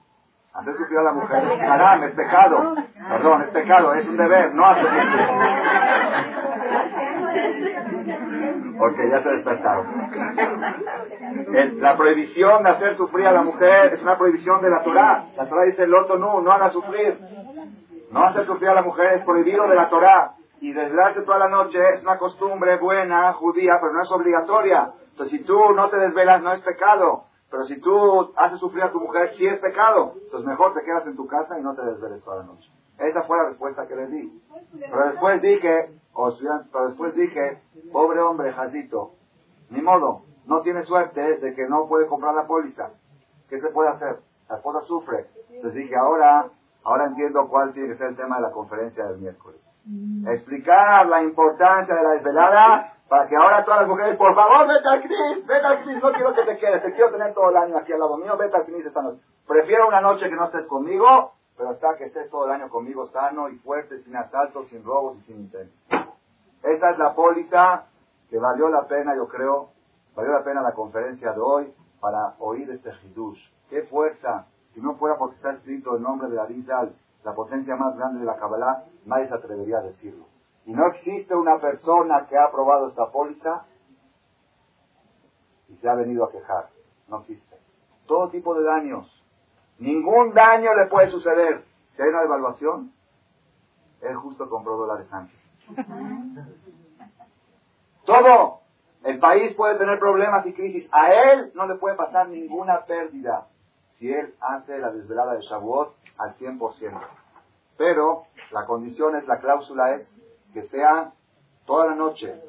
[0.53, 2.75] Hacer sufrir a la mujer es haram, es pecado.
[3.09, 5.11] Perdón, es pecado, es un deber, no hacer sufrir.
[8.79, 9.87] Porque ya se despertaron.
[11.81, 15.27] La prohibición de hacer sufrir a la mujer es una prohibición de la Torah.
[15.37, 17.44] La Torah dice, el otro no, no haga sufrir.
[18.15, 21.49] No hacer sufrir a la mujer es prohibido de la Torah y desvelarse toda la
[21.49, 24.93] noche es una costumbre buena, judía, pero no es obligatoria.
[25.11, 27.25] Entonces, si tú no te desvelas, no es pecado.
[27.51, 30.13] Pero si tú haces sufrir a tu mujer, sí es pecado.
[30.15, 32.71] Entonces, mejor te quedas en tu casa y no te desveles toda la noche.
[32.99, 34.43] Esa fue la respuesta que le di.
[34.79, 39.15] Pero después dije, pero después dije, pobre hombre, Jacito,
[39.71, 42.91] ni modo, no tiene suerte de que no puede comprar la póliza.
[43.49, 44.21] ¿Qué se puede hacer?
[44.49, 45.27] La esposa sufre.
[45.51, 46.51] Entonces dije, ahora,
[46.85, 49.61] ahora entiendo cuál tiene que ser el tema de la conferencia del miércoles.
[49.87, 50.27] Mm.
[50.29, 54.89] explicar la importancia de la desvelada para que ahora todas las mujeres, por favor, vete
[54.89, 57.57] al CNIS, vete al CNIS, no quiero que te quedes, te quiero tener todo el
[57.59, 59.21] año aquí al lado mío, vete al CNIS esta noche.
[59.47, 63.05] Prefiero una noche que no estés conmigo, pero hasta que estés todo el año conmigo
[63.07, 65.79] sano y fuerte, sin asaltos, sin robos y sin intentos.
[66.63, 67.85] Esta es la póliza
[68.31, 69.69] que valió la pena, yo creo,
[70.17, 73.39] valió la pena la conferencia de hoy para oír este hidush.
[73.69, 74.47] ¡Qué fuerza!
[74.75, 78.27] Si no fuera porque está escrito el nombre de Arizal, la potencia más grande de
[78.27, 80.27] la Kabbalah, nadie se atrevería a decirlo.
[80.67, 83.65] Y no existe una persona que ha aprobado esta póliza
[85.69, 86.69] y se ha venido a quejar.
[87.09, 87.57] No existe.
[88.07, 89.11] Todo tipo de daños.
[89.79, 91.65] Ningún daño le puede suceder.
[91.95, 92.93] Si hay una evaluación,
[94.01, 95.39] él justo compró dólares antes.
[98.05, 98.61] Todo.
[99.05, 100.89] El país puede tener problemas y crisis.
[100.93, 103.47] A él no le puede pasar ninguna pérdida
[104.13, 107.01] él hace la desvelada de Shavuot al 100%.
[107.77, 110.09] Pero la condición es, la cláusula es
[110.53, 111.13] que sea
[111.67, 112.41] toda la noche,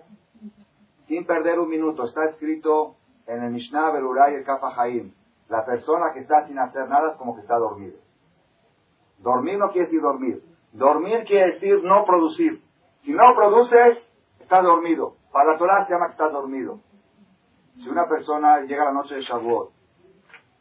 [1.07, 2.05] sin perder un minuto.
[2.05, 2.95] Está escrito
[3.27, 4.69] en el Mishnah Beluray el Kafa
[5.49, 7.97] La persona que está sin hacer nada es como que está dormido.
[9.19, 10.43] Dormir no quiere decir dormir.
[10.71, 12.61] Dormir quiere decir no producir.
[13.01, 15.15] Si no produces, estás dormido.
[15.31, 16.79] Para la Torah se llama que estás dormido.
[17.75, 19.74] Si una persona llega a la noche de Shavuot,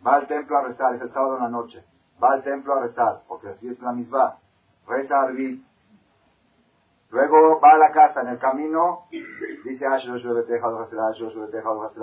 [0.06, 1.84] va al templo a rezar, es el sábado en la noche,
[2.22, 4.38] va al templo a rezar, porque así es la misma,
[4.86, 5.64] reza Arbi,
[7.10, 9.06] luego va a la casa, en el camino,
[9.64, 9.86] dice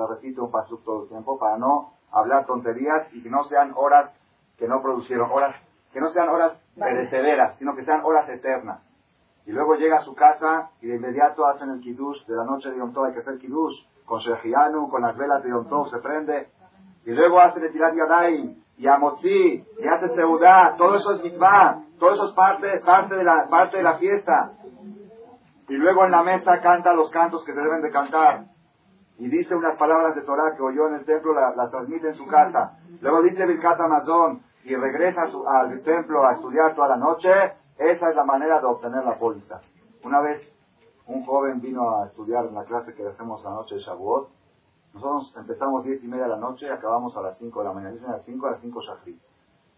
[0.10, 4.12] repite un paso todo el tiempo para no hablar tonterías y que no sean horas
[4.58, 5.56] que no producieron, horas,
[5.92, 8.82] que no sean horas perecederas, sino que sean horas eternas.
[9.46, 12.70] Y luego llega a su casa y de inmediato hacen el kiddush de la noche
[12.70, 15.90] de Yom Tov, hay que hacer kiddush con Shejianu, con las velas de Yom Tov,
[15.90, 16.50] se prende.
[17.06, 21.84] Y luego hace de Tirat Yadayim, y Amotzi, y hace Seudá, todo eso es mitzvah,
[22.00, 24.54] todo eso es parte, parte, de la, parte de la fiesta.
[25.70, 28.46] Y luego en la mesa canta los cantos que se deben de cantar.
[29.18, 32.16] Y dice unas palabras de Torah que oyó en el templo, las la transmite en
[32.16, 32.80] su casa.
[33.02, 37.30] Luego dice Birkat Amazon y regresa al templo a estudiar toda la noche.
[37.78, 39.62] Esa es la manera de obtener la póliza.
[40.04, 40.42] Una vez
[41.06, 44.41] un joven vino a estudiar en la clase que hacemos la noche de Shavuot
[44.94, 47.74] nosotros empezamos diez y media de la noche y acabamos a las 5 de la
[47.74, 47.94] mañana.
[47.94, 49.20] Dicen a las 5, a las 5 Shahri.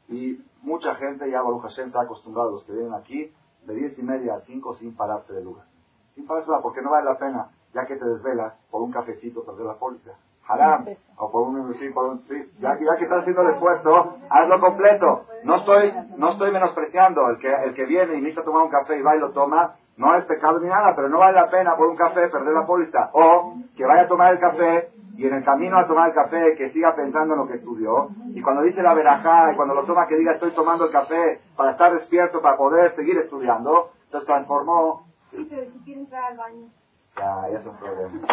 [0.10, 3.32] Y mucha gente, ya Baruch Hashem está acostumbrado, los que vienen aquí,
[3.66, 5.66] de diez y media a 5 sin pararse de lugar.
[6.16, 8.92] Sin pararse de lugar, porque no vale la pena, ya que te desvelas, por un
[8.92, 10.12] cafecito perder la póliza.
[10.46, 10.86] Haram,
[11.18, 12.26] o por un, sí, por un
[12.60, 15.26] ya, ya, que estás haciendo el esfuerzo, hazlo completo.
[15.46, 18.98] No estoy, no estoy menospreciando el que, el que viene y necesita tomar un café
[18.98, 21.78] y va y lo toma, no es pecado ni nada, pero no vale la pena
[21.78, 23.10] por un café perder la póliza.
[23.14, 26.56] O que vaya a tomar el café y en el camino a tomar el café
[26.58, 29.86] que siga pensando en lo que estudió, y cuando dice la verajá, y cuando lo
[29.86, 34.28] toma que diga estoy tomando el café para estar despierto, para poder seguir estudiando, entonces
[34.28, 35.08] transformó...
[35.32, 36.68] Sí, pero si entrar al baño.
[37.16, 38.28] Ya, ya es un problema.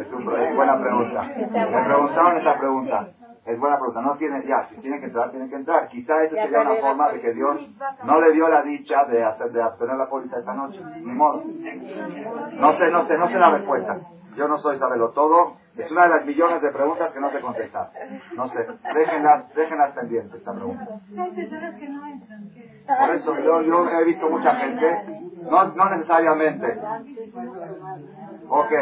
[0.00, 0.48] Es, un problema.
[0.48, 1.22] es buena pregunta.
[1.22, 3.08] Me preguntaron esa pregunta.
[3.44, 4.00] Es buena pregunta.
[4.00, 5.88] No tiene, ya, si tiene que entrar, tiene que entrar.
[5.88, 7.68] Quizá esa sería una forma de que Dios
[8.04, 10.80] no le dio la dicha de hacer, de obtener la póliza esta noche.
[10.96, 11.42] Ni modo.
[11.44, 13.98] No sé, no sé, no sé la respuesta.
[14.36, 15.58] Yo no soy sabelo todo.
[15.76, 17.88] Es una de las millones de preguntas que no se contestan.
[18.36, 18.66] No sé.
[18.94, 20.86] Déjenlas, déjenlas pendientes esta pregunta.
[22.86, 25.20] Por eso yo, yo he visto mucha gente.
[25.42, 26.78] No, no necesariamente.
[28.48, 28.72] Ok.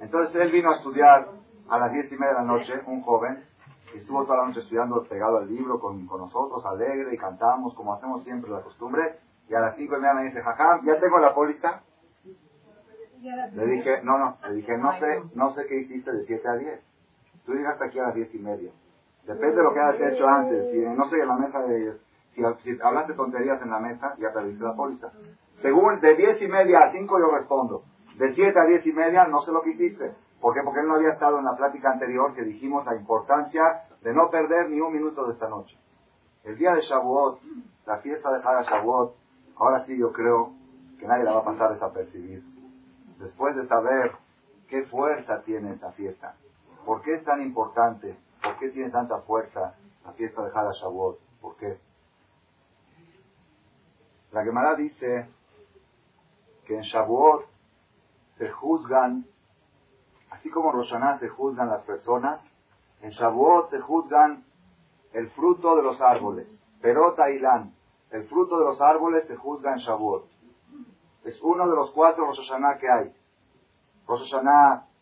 [0.00, 1.28] Entonces él vino a estudiar
[1.68, 3.44] a las diez y media de la noche, un joven,
[3.94, 7.74] y estuvo toda la noche estudiando pegado al libro con, con nosotros, alegre, y cantamos
[7.74, 10.98] como hacemos siempre la costumbre, y a las cinco y media me dice, Jajam, ya
[11.00, 11.82] tengo la póliza.
[13.24, 16.56] Le dije, no, no, le dije, no sé, no sé qué hiciste de 7 a
[16.56, 16.80] 10.
[17.46, 18.70] Tú llegaste aquí a las diez y media.
[19.26, 20.70] Depende de lo que hayas hecho antes.
[20.70, 21.64] Si, no sé, en la mesa
[22.34, 25.10] si, hablaste tonterías en la mesa, ya perdiste la póliza.
[25.62, 27.84] Según de diez y media a 5 yo respondo.
[28.18, 30.14] De 7 a 10 y media no sé lo que hiciste.
[30.40, 30.60] ¿Por qué?
[30.62, 34.28] Porque él no había estado en la plática anterior que dijimos la importancia de no
[34.30, 35.78] perder ni un minuto de esta noche.
[36.44, 37.40] El día de Shavuot,
[37.86, 39.14] la fiesta de Haga Shavuot,
[39.56, 40.52] ahora sí yo creo
[40.98, 42.53] que nadie la va a pasar desapercibir.
[43.18, 44.12] Después de saber
[44.68, 46.34] qué fuerza tiene esta fiesta,
[46.84, 49.74] por qué es tan importante, por qué tiene tanta fuerza
[50.04, 51.78] la fiesta de Haga Shavuot, por qué.
[54.32, 55.28] La Gemara dice
[56.66, 57.46] que en Shavuot
[58.36, 59.26] se juzgan,
[60.30, 62.40] así como en Roshaná se juzgan las personas,
[63.00, 64.44] en Shavuot se juzgan
[65.12, 66.48] el fruto de los árboles.
[66.80, 67.74] Perota Ilán,
[68.10, 70.33] el fruto de los árboles se juzga en Shavuot.
[71.24, 73.12] Es uno de los cuatro Rosh que hay.
[74.06, 74.32] Rosh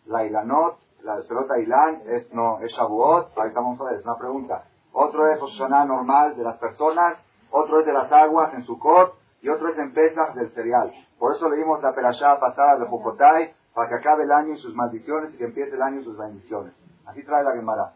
[0.07, 4.17] la Ilanot, la Perota Ilán, es, no, es Shavuot, ahí estamos a ver, es una
[4.17, 4.65] pregunta.
[4.93, 7.19] Otro es Rosh normal de las personas,
[7.51, 10.93] otro es de las aguas en Sukkot, y otro es en Pesach del cereal.
[11.19, 14.75] Por eso leímos la perashá pasada de Jocotai, para que acabe el año y sus
[14.75, 16.75] maldiciones y que empiece el año y sus bendiciones.
[17.07, 17.95] Así trae la Gemara.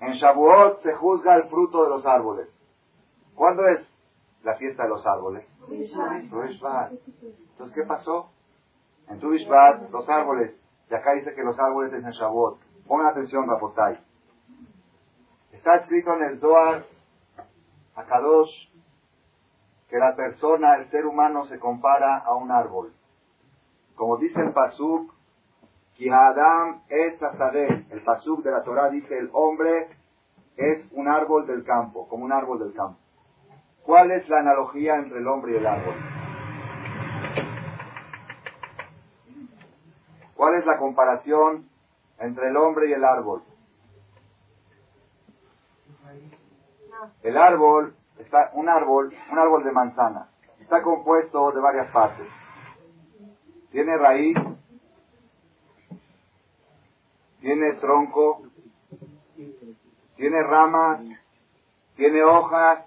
[0.00, 2.48] En Shavuot se juzga el fruto de los árboles.
[3.34, 3.95] ¿Cuándo es
[4.46, 5.44] la fiesta de los árboles?
[7.50, 8.30] Entonces, ¿qué pasó?
[9.08, 10.54] En Tu los árboles.
[10.88, 12.60] Y acá dice que los árboles es en Shavuot.
[12.86, 13.98] Pongan atención, Rapotai.
[15.50, 16.84] Está escrito en el Zohar,
[17.96, 18.70] Akadosh,
[19.88, 22.92] que la persona, el ser humano, se compara a un árbol.
[23.96, 25.12] Como dice el Pasuk,
[26.12, 27.20] Adam es
[27.90, 29.88] El Pasuk de la Torah dice, el hombre
[30.56, 33.00] es un árbol del campo, como un árbol del campo.
[33.86, 35.94] ¿Cuál es la analogía entre el hombre y el árbol?
[40.34, 41.68] ¿Cuál es la comparación
[42.18, 43.44] entre el hombre y el árbol?
[47.22, 50.30] El árbol está un árbol, un árbol de manzana.
[50.58, 52.26] Está compuesto de varias partes.
[53.70, 54.36] Tiene raíz,
[57.38, 58.42] tiene tronco,
[60.16, 61.02] tiene ramas,
[61.94, 62.84] tiene hojas,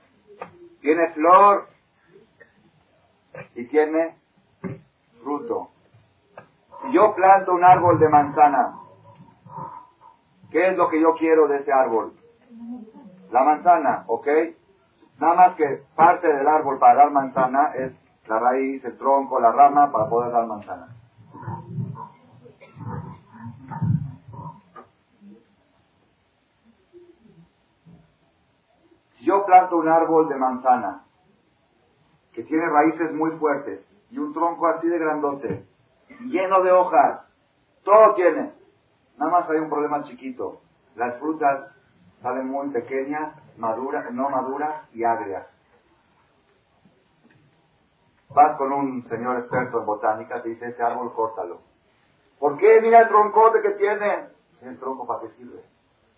[0.81, 1.67] tiene flor
[3.55, 4.17] y tiene
[5.21, 5.69] fruto.
[6.81, 8.79] Si yo planto un árbol de manzana,
[10.51, 12.13] ¿qué es lo que yo quiero de ese árbol?
[13.31, 14.27] La manzana, ¿ok?
[15.19, 17.93] Nada más que parte del árbol para dar manzana es
[18.27, 20.87] la raíz, el tronco, la rama para poder dar manzana.
[29.17, 31.03] Si yo planto un árbol de manzana
[32.33, 35.67] que tiene raíces muy fuertes y un tronco así de grandote,
[36.21, 37.21] lleno de hojas,
[37.83, 38.51] todo tiene,
[39.17, 40.61] nada más hay un problema chiquito.
[40.95, 41.71] Las frutas
[42.23, 45.45] salen muy pequeñas, maduras, no maduras y agrias.
[48.33, 51.59] Vas con un señor experto en botánica, te dice, ese árbol córtalo.
[52.39, 52.81] ¿Por qué?
[52.81, 54.29] Mira el troncote que tiene.
[54.61, 55.63] ¿El tronco para qué sirve?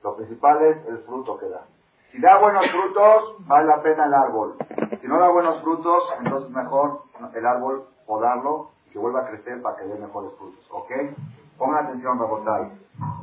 [0.01, 1.65] Lo principal es el fruto que da.
[2.11, 4.55] Si da buenos frutos, vale la pena el árbol.
[4.99, 9.61] Si no da buenos frutos, entonces mejor el árbol podarlo y que vuelva a crecer
[9.61, 10.67] para que dé mejores frutos.
[10.71, 10.91] ¿Ok?
[11.57, 12.71] Pongan atención, Rabotai.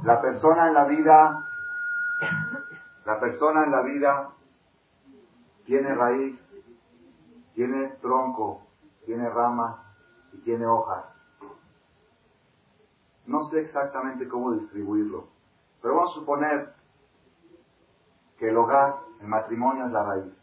[0.04, 1.48] La persona en la vida
[3.08, 4.30] la persona en la vida
[5.64, 6.38] tiene raíz,
[7.54, 8.66] tiene tronco,
[9.06, 9.76] tiene ramas
[10.34, 11.06] y tiene hojas.
[13.26, 15.24] No sé exactamente cómo distribuirlo,
[15.80, 16.74] pero vamos a suponer
[18.38, 20.34] que el hogar, el matrimonio es la raíz.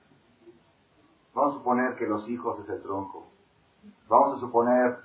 [1.33, 3.27] Vamos a suponer que los hijos es el tronco.
[4.07, 4.97] Vamos a suponer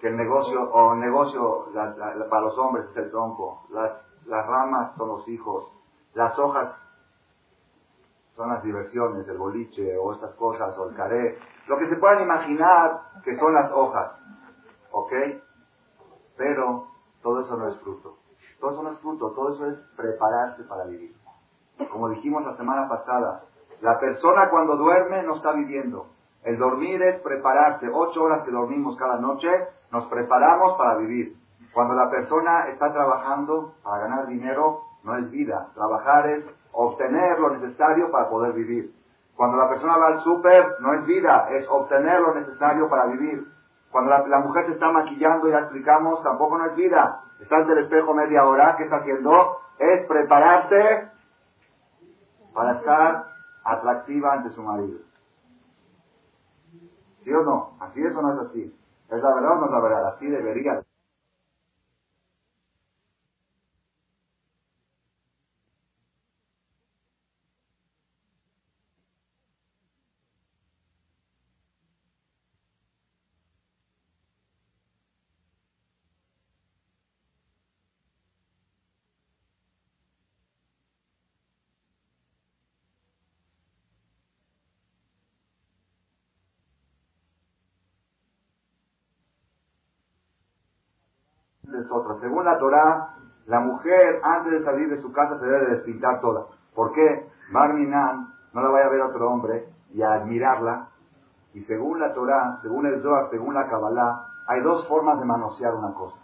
[0.00, 3.66] que el negocio, o el negocio para los hombres es el tronco.
[3.70, 3.92] Las,
[4.26, 5.70] las ramas son los hijos.
[6.14, 6.74] Las hojas
[8.36, 12.22] son las diversiones, el boliche o estas cosas, o el caré, lo que se puedan
[12.22, 14.12] imaginar que son las hojas,
[14.90, 15.12] ¿ok?
[16.36, 16.88] Pero
[17.22, 18.18] todo eso no es fruto.
[18.60, 21.14] Todo eso no es fruto, todo eso es prepararse para vivir.
[21.90, 23.42] Como dijimos la semana pasada,
[23.80, 26.06] la persona cuando duerme no está viviendo.
[26.42, 27.88] El dormir es prepararse.
[27.92, 29.48] Ocho horas que dormimos cada noche,
[29.90, 31.36] nos preparamos para vivir.
[31.72, 35.68] Cuando la persona está trabajando para ganar dinero, no es vida.
[35.74, 38.94] Trabajar es obtener lo necesario para poder vivir.
[39.36, 43.44] Cuando la persona va al súper, no es vida, es obtener lo necesario para vivir.
[43.90, 47.20] Cuando la, mujer se está maquillando, ya explicamos, tampoco no es vida.
[47.40, 49.58] Está ante el espejo media hora, ¿qué está haciendo?
[49.78, 51.10] Es prepararse
[52.54, 53.26] para estar
[53.64, 55.00] atractiva ante su marido.
[57.24, 57.76] ¿Sí o no?
[57.80, 58.74] ¿Así es o no es así?
[59.10, 60.06] ¿Es la verdad o no es la verdad?
[60.14, 60.82] Así debería.
[91.90, 92.16] Otra.
[92.20, 93.14] Según la Torah,
[93.46, 96.46] la mujer antes de salir de su casa se debe despintar toda.
[96.74, 97.28] ¿Por qué?
[97.52, 100.88] Barminan no la vaya a ver otro hombre y a admirarla.
[101.52, 105.74] Y según la Torah, según el Zohar, según la Kabbalah, hay dos formas de manosear
[105.74, 106.18] una cosa.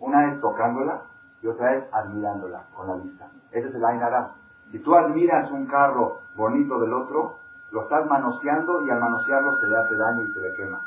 [0.00, 1.02] Una es tocándola
[1.42, 3.28] y otra es admirándola con la vista.
[3.50, 4.32] Ese es el Ainara.
[4.70, 7.36] Si tú admiras un carro bonito del otro,
[7.70, 10.80] lo estás manoseando y al manosearlo se le hace daño y se le quema.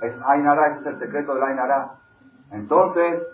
[0.00, 1.92] Es Ainara, ese es el secreto del Ainara.
[2.52, 3.26] Entonces,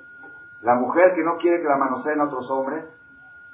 [0.63, 2.85] la mujer que no quiere que la manoseen otros hombres,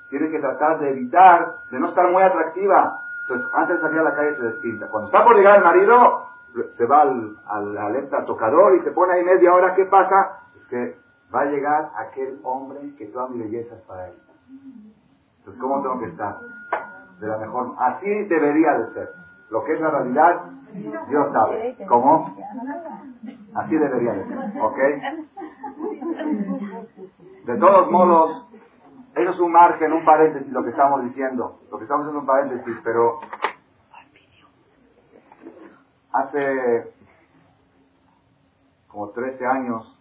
[0.09, 3.03] tiene que tratar de evitar, de no estar muy atractiva.
[3.23, 4.89] Entonces, antes de salir a la calle se despinta.
[4.89, 6.29] Cuando está por llegar el marido,
[6.77, 9.75] se va al, al, tocador y se pone ahí media hora.
[9.75, 10.41] ¿Qué pasa?
[10.57, 10.99] Es que
[11.35, 14.15] va a llegar aquel hombre que toda mi belleza es para él.
[15.39, 16.39] Entonces, ¿cómo tengo que estar?
[17.19, 17.73] De la mejor.
[17.79, 19.09] Así debería de ser.
[19.51, 20.43] Lo que es la realidad,
[21.09, 21.77] Dios sabe.
[21.89, 22.37] ¿Cómo?
[23.55, 24.63] Así debería de ser.
[24.63, 24.79] ¿Ok?
[27.45, 28.47] De todos modos,
[29.15, 31.61] eso es un margen, un paréntesis, lo que estamos diciendo.
[31.71, 33.21] Lo que estamos haciendo es un paréntesis, pero
[36.11, 36.95] hace
[38.89, 40.01] como 13 años,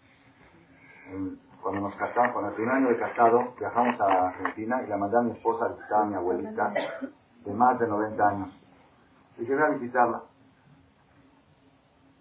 [1.61, 5.17] cuando nos casamos, con el primer año de casado, viajamos a Argentina y la mandé
[5.17, 6.73] a mi esposa a visitar a mi abuelita
[7.43, 8.59] de más de 90 años.
[9.37, 10.23] Y voy a visitarla.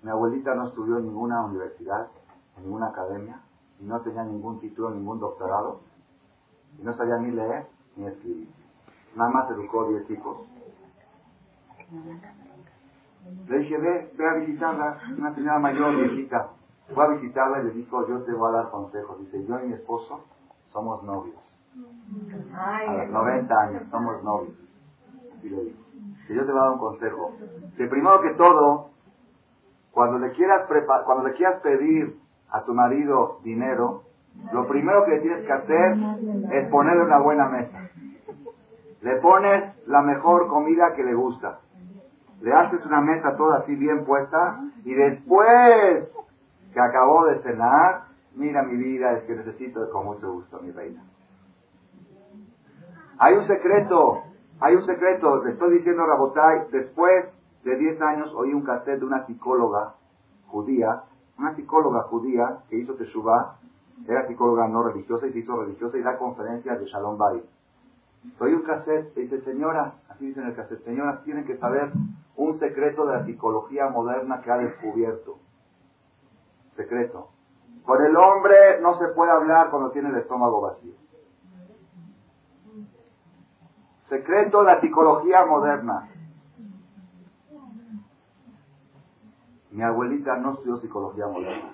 [0.02, 2.08] Mi abuelita no estudió en ninguna universidad,
[2.56, 3.40] en ninguna academia,
[3.82, 5.80] y no tenía ningún título, ningún doctorado,
[6.78, 7.66] y no sabía ni leer
[7.96, 8.48] ni escribir.
[9.16, 10.46] Nada más educó 10 hijos.
[13.48, 16.50] Le dije, ve, ve a visitarla, una señora mayor, viejita.
[16.94, 19.18] Fue a visitarla y le dijo, yo te voy a dar consejos.
[19.20, 20.24] Dice, yo y mi esposo
[20.68, 21.36] somos novios.
[22.54, 24.56] A los 90 años, somos novios.
[25.42, 25.78] Y le dijo,
[26.26, 27.32] que yo te voy a dar un consejo.
[27.76, 28.90] Que primero que todo,
[29.90, 30.66] cuando le quieras,
[31.04, 32.21] cuando le quieras pedir
[32.52, 34.02] a tu marido dinero,
[34.52, 35.96] lo primero que tienes que hacer
[36.52, 37.88] es ponerle una buena mesa.
[39.00, 41.60] Le pones la mejor comida que le gusta.
[42.40, 46.08] Le haces una mesa toda así bien puesta y después
[46.72, 48.02] que acabó de cenar,
[48.34, 51.02] mira mi vida, es que necesito con mucho gusto, mi reina.
[53.18, 54.22] Hay un secreto,
[54.60, 57.32] hay un secreto, le estoy diciendo Rabotay, después
[57.64, 59.94] de 10 años oí un cassette de una psicóloga
[60.48, 61.02] judía
[61.42, 63.58] una psicóloga judía que hizo Teshuvah,
[64.06, 67.42] era psicóloga no religiosa y se hizo religiosa y da conferencias de Shalom Bay.
[68.38, 71.90] Soy un cassette, dice, señoras, así dice en el cassette, señoras tienen que saber
[72.36, 75.38] un secreto de la psicología moderna que ha descubierto.
[76.76, 77.28] Secreto.
[77.84, 80.94] Con el hombre no se puede hablar cuando tiene el estómago vacío.
[84.04, 86.08] Secreto de la psicología moderna.
[89.72, 91.72] Mi abuelita no estudió psicología moderna.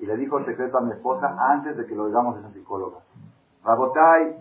[0.00, 3.00] Y le dijo el secreto a mi esposa antes de que lo digamos esa psicóloga.
[3.62, 4.36] Rabotay,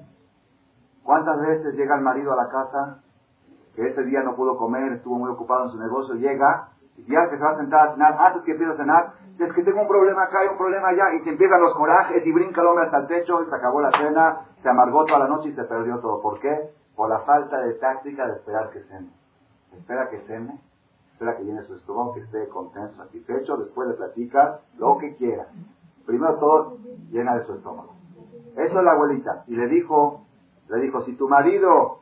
[1.03, 3.03] ¿cuántas veces llega el marido a la casa
[3.75, 7.29] que ese día no pudo comer, estuvo muy ocupado en su negocio, llega y ya
[7.29, 9.81] que se va a sentar a cenar, antes que empiece a cenar, es que tengo
[9.81, 12.67] un problema acá, hay un problema allá, y se empiezan los corajes y brinca el
[12.67, 15.55] hombre hasta el techo y se acabó la cena, se amargó toda la noche y
[15.55, 16.21] se perdió todo.
[16.21, 16.69] ¿Por qué?
[16.95, 19.09] Por la falta de táctica de esperar que cene.
[19.75, 20.61] Espera que cene
[21.13, 25.47] espera que llene su estómago, que esté contento, satisfecho, después le platica lo que quiera.
[26.05, 26.77] Primero todo,
[27.09, 27.93] llena de su estómago.
[28.55, 29.43] Eso es la abuelita.
[29.47, 30.21] Y le dijo,
[30.69, 31.99] le dijo, si tu marido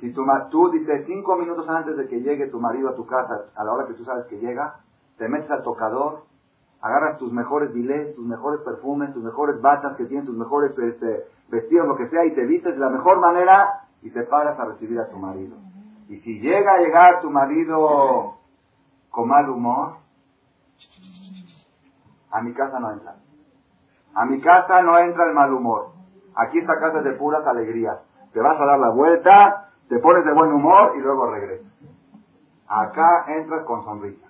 [0.00, 3.04] Si tu, ma- tú dices cinco minutos antes de que llegue tu marido a tu
[3.06, 4.80] casa, a la hora que tú sabes que llega,
[5.18, 6.22] te metes al tocador,
[6.80, 11.26] agarras tus mejores bilés, tus mejores perfumes, tus mejores batas que tienes, tus mejores este,
[11.50, 14.64] vestidos, lo que sea, y te vistes de la mejor manera y te paras a
[14.64, 15.54] recibir a tu marido.
[16.10, 18.34] Y si llega a llegar tu marido
[19.10, 19.98] con mal humor,
[22.32, 23.14] a mi casa no entra.
[24.14, 25.92] A mi casa no entra el mal humor.
[26.34, 28.00] Aquí esta casa es de puras alegrías.
[28.32, 31.72] Te vas a dar la vuelta, te pones de buen humor y luego regresas.
[32.66, 34.26] Acá entras con sonrisa.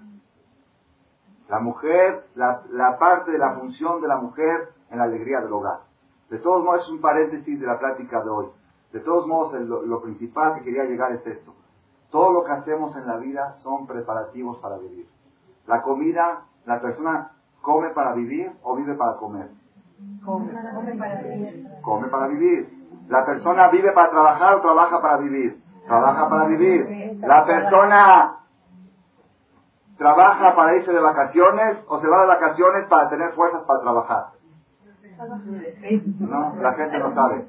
[1.48, 5.80] La mujer, la, parte de la función de la mujer en la alegría del hogar.
[6.28, 8.46] De todos modos, es un paréntesis de la plática de hoy.
[8.92, 11.54] De todos modos, lo principal que quería llegar es esto.
[12.10, 15.08] Todo lo que hacemos en la vida son preparativos para vivir.
[15.66, 17.32] La comida, la persona
[17.62, 19.50] come para vivir o vive para comer.
[21.82, 22.80] Come para vivir.
[23.08, 25.62] La persona vive para trabajar o trabaja para vivir.
[25.86, 27.18] Trabaja para vivir.
[27.20, 28.36] La persona
[29.96, 34.26] trabaja para irse de vacaciones o se va de vacaciones para tener fuerzas para trabajar.
[36.18, 37.46] No, la gente no sabe.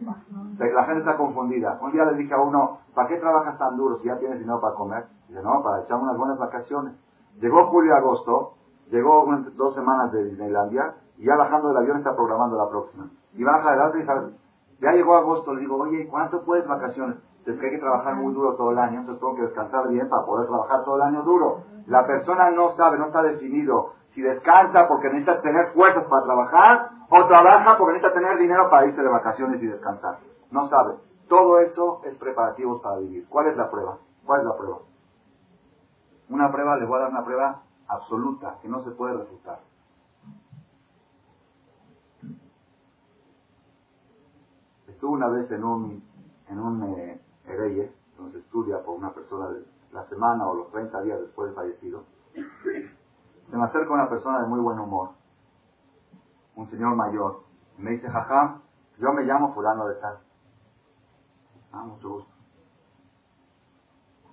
[0.69, 1.79] La gente está confundida.
[1.81, 4.61] Un día le dije a uno, ¿para qué trabajas tan duro si ya tienes dinero
[4.61, 5.05] para comer?
[5.27, 6.93] Dice, no, para echar unas buenas vacaciones.
[7.39, 8.53] Llegó julio agosto,
[8.91, 13.09] llegó dos semanas de Disneylandia y ya bajando del avión está programando la próxima.
[13.33, 17.17] Y baja adelante y ya llegó agosto, le digo, oye, ¿cuánto puedes vacaciones?
[17.45, 20.07] Es que hay que trabajar muy duro todo el año, entonces tengo que descansar bien
[20.09, 21.63] para poder trabajar todo el año duro.
[21.87, 26.89] La persona no sabe, no está definido si descansa porque necesita tener fuerzas para trabajar
[27.09, 30.19] o trabaja porque necesita tener dinero para irse de vacaciones y descansar.
[30.51, 30.95] No sabe.
[31.27, 33.27] Todo eso es preparativos para vivir.
[33.29, 33.97] ¿Cuál es la prueba?
[34.25, 34.77] ¿Cuál es la prueba?
[36.29, 39.59] Una prueba, les voy a dar una prueba absoluta que no se puede refutar.
[44.87, 46.03] Estuve una vez en un,
[46.47, 50.71] en un eh, hereye, donde se estudia por una persona de la semana o los
[50.71, 52.03] 30 días después del fallecido.
[52.33, 55.09] Se me acerca una persona de muy buen humor,
[56.55, 57.43] un señor mayor,
[57.77, 58.61] y me dice, jajá,
[58.97, 60.19] yo me llamo fulano de tal.
[61.73, 62.31] Ah, mucho gusto.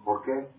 [0.05, 0.51] ¿Por qué?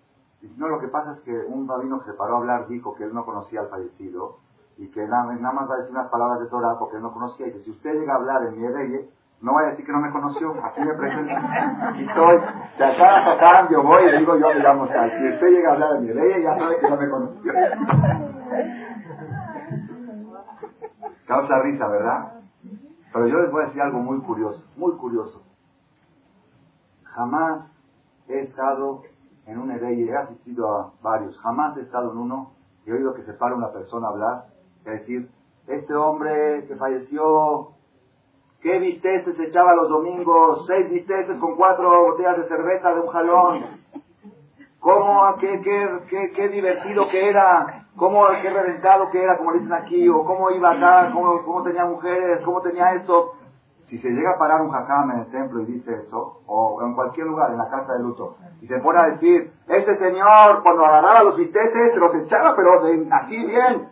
[0.41, 3.03] Dice, no, lo que pasa es que un rabino se paró a hablar dijo que
[3.03, 4.37] él no conocía al fallecido
[4.77, 7.13] y que nada, nada más va a decir unas palabras de Torah porque él no
[7.13, 9.09] conocía y que si usted llega a hablar en mi hereye,
[9.41, 11.33] no vaya a decir que no me conoció, aquí me presento,
[11.81, 12.37] aquí estoy,
[12.77, 15.09] de acá a cambio voy y digo yo llamo tal.
[15.11, 17.53] Si usted llega a hablar en mi hereye, ya sabe que no me conoció.
[21.25, 22.33] Causa risa, ¿verdad?
[23.13, 25.43] Pero yo les voy a decir algo muy curioso, muy curioso.
[27.03, 27.71] Jamás
[28.27, 29.03] he estado
[29.45, 32.53] en un herey, he asistido a varios, jamás he estado en uno
[32.85, 34.45] y he oído que se para una persona a hablar,
[34.85, 35.31] a decir,
[35.67, 37.71] este hombre que falleció,
[38.61, 40.65] ¿qué bisteces echaba los domingos?
[40.67, 43.65] Seis bisteces con cuatro botellas de cerveza de un jalón.
[44.79, 47.87] ¿Cómo, qué, qué, qué, qué divertido que era?
[47.97, 50.07] ¿Cómo, qué reventado que era, como dicen aquí?
[50.07, 51.11] ¿O cómo iba acá?
[51.13, 52.41] ¿Cómo, cómo tenía mujeres?
[52.45, 53.33] ¿Cómo tenía esto?
[53.87, 56.93] Si se llega a parar un jajam en el templo y dice eso, o en
[56.93, 60.85] cualquier lugar, en la casa de luto, y se pone a decir, este señor cuando
[60.85, 63.89] agarraba los bisteces se los echaba, pero de, así bien.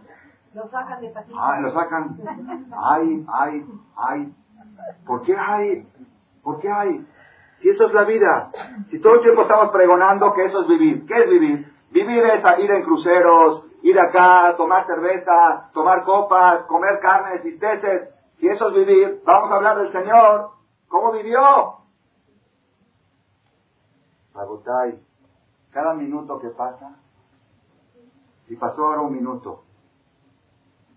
[0.54, 1.38] Lo sacan de patito.
[1.40, 2.18] Ay, lo sacan.
[2.78, 3.66] Ay, ay,
[3.96, 4.36] ay.
[5.06, 5.88] ¿Por qué hay?
[6.44, 7.06] ¿Por qué hay?
[7.58, 8.52] Si eso es la vida.
[8.90, 11.06] Si todo el tiempo estamos pregonando que eso es vivir.
[11.06, 11.74] ¿Qué es vivir?
[11.92, 18.10] Vivir es ir en cruceros, ir acá, tomar cerveza, tomar copas, comer carnes, bisteces.
[18.38, 20.52] Si eso es vivir, vamos a hablar del Señor.
[20.88, 21.40] ¿Cómo vivió?
[24.34, 25.00] Rabotai,
[25.72, 26.96] cada minuto que pasa,
[28.48, 29.64] si pasó ahora un minuto,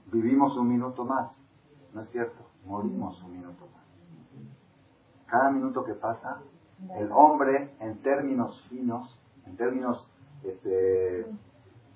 [0.07, 1.35] vivimos un minuto más.
[1.95, 2.50] ¿No es cierto?
[2.65, 3.85] Morimos un minuto más.
[5.27, 6.41] Cada minuto que pasa,
[6.97, 10.11] el hombre, en términos finos, en términos,
[10.43, 11.21] este,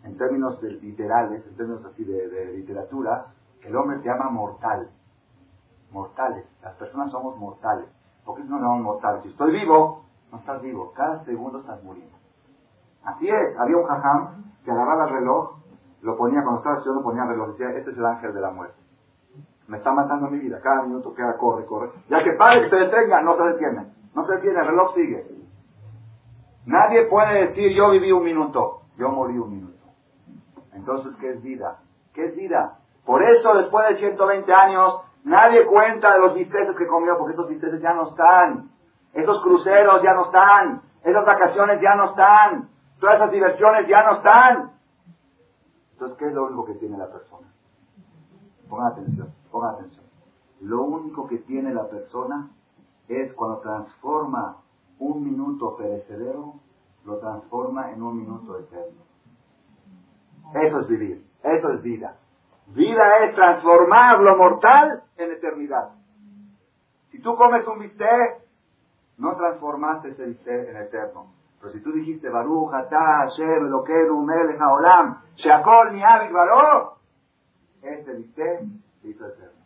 [0.04, 4.90] en términos de- literales, en términos así de, de literatura, el hombre se llama mortal.
[5.90, 6.44] Mortales.
[6.62, 7.88] Las personas somos mortales.
[8.24, 9.22] ¿Por qué no llamamos mortales?
[9.22, 10.92] Si estoy vivo, no estás vivo.
[10.94, 12.16] Cada segundo estás muriendo.
[13.04, 13.56] Así es.
[13.58, 15.58] Había un jajam que agarraba el reloj,
[16.02, 18.50] lo ponía, cuando estaba estudiando, ponía el reloj, decía, este es el ángel de la
[18.50, 18.83] muerte.
[19.66, 20.60] Me está matando mi vida.
[20.60, 21.90] Cada minuto que haga, corre, corre.
[22.08, 23.92] Ya que pare, que se detenga, no se detiene.
[24.14, 25.26] No se detiene, el reloj sigue.
[26.66, 29.84] Nadie puede decir, yo viví un minuto, yo morí un minuto.
[30.72, 31.78] Entonces, ¿qué es vida?
[32.14, 32.78] ¿Qué es vida?
[33.04, 37.48] Por eso, después de 120 años, nadie cuenta de los bisteces que comió, porque esos
[37.48, 38.70] bisteces ya no están.
[39.12, 40.82] Esos cruceros ya no están.
[41.02, 42.70] Esas vacaciones ya no están.
[42.98, 44.72] Todas esas diversiones ya no están.
[45.92, 47.46] Entonces, ¿qué es lo único que tiene la persona?
[48.68, 50.04] Pongan atención, pongan atención.
[50.62, 52.50] Lo único que tiene la persona
[53.06, 54.56] es cuando transforma
[54.98, 56.54] un minuto perecedero
[57.04, 59.02] lo transforma en un minuto eterno.
[60.54, 62.16] Eso es vivir, eso es vida.
[62.68, 65.90] Vida es transformar lo mortal en eternidad.
[67.10, 68.42] Si tú comes un bistec,
[69.18, 71.26] no transformaste ese bistec en eterno.
[71.60, 76.96] Pero si tú dijiste, Baruch, Atah, Hashem, Elokeinu, Melech, Haolam, Sheakol, Niavik, Baró,
[77.82, 78.62] ese bistec
[79.08, 79.64] hizo eterno.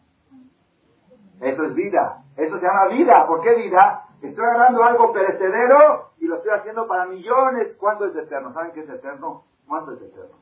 [1.40, 2.24] Eso es vida.
[2.36, 3.26] Eso se llama vida.
[3.26, 4.04] ¿Por qué vida?
[4.22, 7.76] Estoy agarrando algo perecedero y lo estoy haciendo para millones.
[7.78, 8.52] ¿Cuánto es eterno?
[8.52, 9.44] ¿Saben qué es eterno?
[9.66, 10.36] ¿Cuánto es eterno?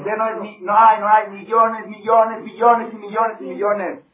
[0.00, 4.04] Eterno es, no hay, no hay millones, millones, millones y millones y millones.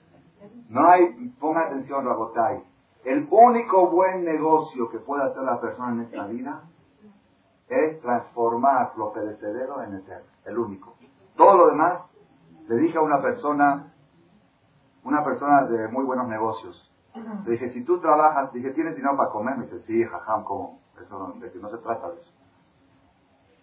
[0.69, 2.63] No hay, ponga atención, Rabotai.
[3.05, 6.63] El único buen negocio que puede hacer la persona en esta vida
[7.69, 10.27] es transformar lo perecedero en eterno.
[10.45, 10.95] El único.
[11.37, 12.03] Todo lo demás,
[12.69, 13.93] le dije a una persona,
[15.03, 16.85] una persona de muy buenos negocios,
[17.45, 19.57] le dije, si tú trabajas, dije, ¿tienes dinero para comer?
[19.57, 20.81] Me dice, sí, jajam, ¿cómo?
[21.03, 22.33] Eso no, de que no se trata de eso.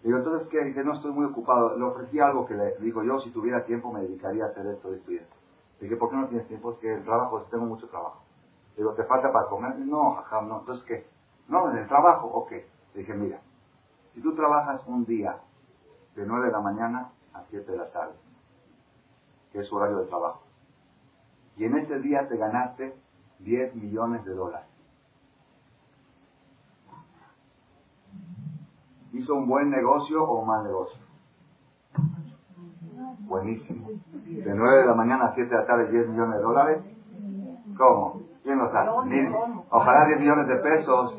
[0.02, 0.64] Digo, entonces, ¿qué?
[0.64, 1.76] Dice, no, estoy muy ocupado.
[1.76, 4.92] Le ofrecí algo que le digo, yo si tuviera tiempo me dedicaría a hacer esto,
[4.92, 5.36] esto y esto.
[5.80, 6.72] Dije, ¿por qué no tienes tiempo?
[6.72, 8.22] Es que el trabajo, tengo mucho trabajo.
[8.76, 9.78] Digo, ¿te falta para comer?
[9.78, 10.60] No, jajam, no.
[10.60, 11.06] Entonces, ¿qué?
[11.48, 12.52] No, en el trabajo, ok.
[12.94, 13.40] Dije, mira,
[14.12, 15.38] si tú trabajas un día
[16.14, 18.14] de 9 de la mañana a 7 de la tarde,
[19.60, 20.42] es su horario de trabajo,
[21.56, 22.94] y en ese día te ganaste
[23.40, 24.68] 10 millones de dólares.
[29.12, 31.00] ¿Hizo un buen negocio o un mal negocio?
[33.20, 33.88] Buenísimo.
[34.26, 36.84] De 9 de la mañana a 7 de la tarde, 10 millones de dólares.
[37.76, 38.22] ¿Cómo?
[38.42, 38.90] ¿Quién lo sabe?
[39.70, 41.18] Ojalá 10 millones de pesos.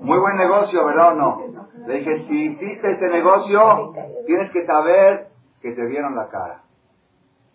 [0.00, 1.42] Muy buen negocio, ¿verdad o no?
[1.86, 3.92] Le dije, si hiciste ese negocio,
[4.26, 5.28] tienes que saber
[5.74, 6.62] te vieron la cara.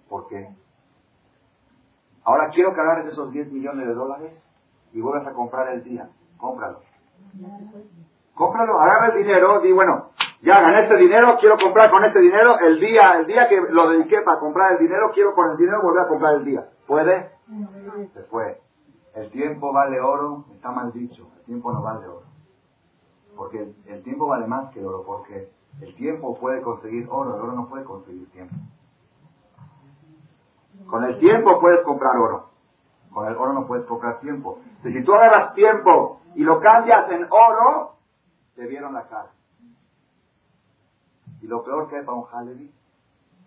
[0.10, 0.50] ¿Por qué?
[2.24, 4.44] Ahora quiero que agarres esos 10 millones de dólares
[4.94, 6.10] y vuelvas a comprar el día.
[6.38, 6.82] Cómpralo.
[8.36, 10.12] Cómpralo, agarra el dinero y bueno,
[10.42, 13.90] ya gané este dinero, quiero comprar con este dinero el día, el día que lo
[13.90, 16.68] dediqué para comprar el dinero, quiero con el dinero volver a comprar el día.
[16.88, 17.32] ¿Puede?
[18.14, 18.60] Se fue.
[19.16, 22.24] El tiempo vale oro, está mal dicho, el tiempo no vale oro.
[23.36, 25.50] Porque el tiempo vale más que el oro, porque
[25.82, 28.56] el tiempo puede conseguir oro, el oro no puede conseguir tiempo.
[30.88, 32.50] Con el tiempo puedes comprar oro.
[33.12, 34.60] Con el oro no puedes comprar tiempo.
[34.84, 37.96] si tú agarras tiempo y lo cambias en oro,
[38.56, 39.32] te vieron la cara.
[41.42, 42.72] Y lo peor que hay para un Halevi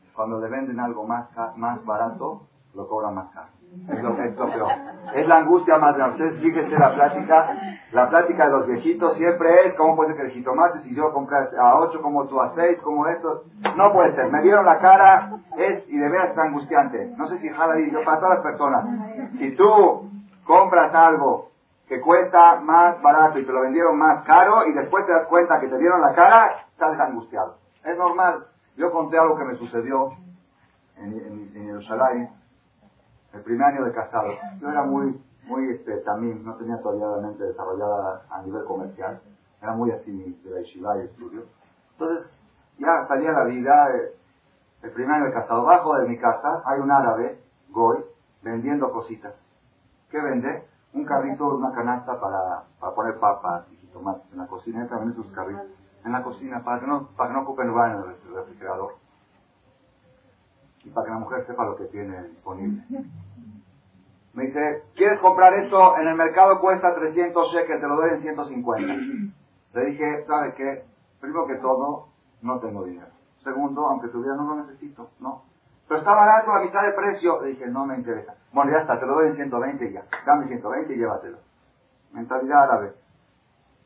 [0.06, 2.42] es cuando le venden algo más, más barato,
[2.76, 3.48] lo cobran más caro.
[3.88, 4.72] Es lo, peor.
[5.14, 6.24] Es la angustia más grande.
[6.24, 7.58] Ustedes fíjense la plática,
[7.92, 11.12] la plática de los viejitos siempre es, ¿cómo puede ser que el jitomate si yo
[11.12, 13.44] compré a 8 como tú a 6, como esto?
[13.76, 14.30] No puede ser.
[14.30, 17.14] Me vieron la cara, es, y de veras es angustiante.
[17.16, 18.86] No sé si Halevi, yo para todas las personas.
[19.38, 20.10] Si tú
[20.44, 21.50] compras algo
[21.88, 25.60] que cuesta más barato y te lo vendieron más caro y después te das cuenta
[25.60, 27.56] que te dieron la cara, estás angustiado.
[27.84, 28.46] Es normal.
[28.76, 30.10] Yo conté algo que me sucedió
[30.96, 31.76] en, en, en
[33.36, 34.28] el primer año de casado.
[34.60, 39.20] Yo era muy, muy, este, también, no tenía todavía la mente desarrollada a nivel comercial.
[39.62, 41.44] Era muy así de la yeshiva y estudio.
[41.92, 42.30] Entonces,
[42.78, 44.14] ya salía la vida, eh,
[44.82, 45.64] el primer año de casado.
[45.64, 47.98] Bajo de mi casa hay un árabe, Goy,
[48.42, 49.34] vendiendo cositas.
[50.10, 50.64] ¿Qué vende?
[50.92, 54.86] Un carrito, una canasta para, para poner papas y tomates en la cocina.
[54.88, 55.66] También sus carritos
[56.04, 58.94] en la cocina para que no, para que no ocupen lugar en el refrigerador.
[60.86, 62.84] Y para que la mujer sepa lo que tiene disponible.
[64.34, 65.96] Me dice, ¿quieres comprar esto?
[65.98, 68.94] En el mercado cuesta 300 shekels, te lo doy en 150.
[69.74, 70.84] Le dije, ¿sabe qué?
[71.20, 72.08] Primero que todo,
[72.42, 73.08] no tengo dinero.
[73.42, 75.42] Segundo, aunque tuviera, no lo necesito, no.
[75.88, 77.40] Pero está barato a mitad de precio.
[77.42, 78.34] Le dije, no me interesa.
[78.52, 80.04] Bueno, ya está, te lo doy en 120 y ya.
[80.24, 81.38] Dame 120 y llévatelo.
[82.12, 82.94] Mentalidad árabe.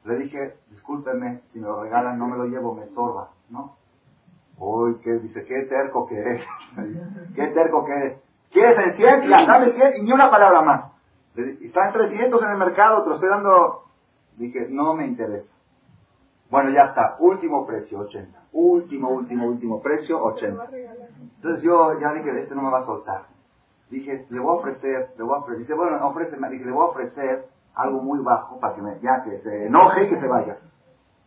[0.04, 3.79] Le dije, discúlpeme, si me lo regalan no me lo llevo, me estorba, ¿no?
[4.60, 5.12] Uy, ¿qué?
[5.14, 6.44] Dice, qué terco que eres.
[7.34, 8.22] qué terco que eres.
[8.52, 9.28] ¿Quieres en 100?
[9.30, 10.92] Ya, dame 100 y ni una palabra más.
[11.34, 13.84] Está en 300 en el mercado, te lo estoy dando.
[14.36, 15.50] Dije, no me interesa.
[16.50, 17.16] Bueno, ya está.
[17.20, 18.38] Último precio, 80.
[18.52, 20.68] Último, último, último precio, 80.
[21.36, 23.26] Entonces yo ya dije, este no me va a soltar.
[23.88, 25.60] Dije, le voy a ofrecer, le voy a ofrecer.
[25.60, 26.50] Dice, bueno, ofréceme.
[26.50, 30.04] Dije, le voy a ofrecer algo muy bajo para que me, ya que se enoje
[30.04, 30.58] y que se vaya.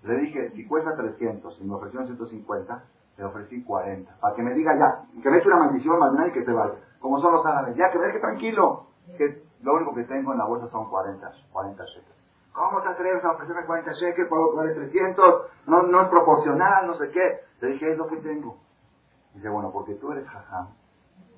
[0.03, 2.83] Le dije, si cuesta 300 y me ofreció 150,
[3.17, 4.17] le ofrecí 40.
[4.19, 6.75] Para que me diga ya, que me eche una maldición más y que se vaya.
[6.99, 8.87] Como son los árabes, ya que me deje tranquilo.
[9.17, 12.13] Que lo único que tengo en la bolsa son 40, 40 shekels.
[12.53, 15.41] ¿Cómo te atreves a ofrecerme 40 shekels por 300?
[15.67, 17.39] No, no es proporcional, no sé qué.
[17.61, 18.57] Le dije, es lo que tengo.
[19.33, 20.67] Dice, bueno, porque tú eres jajam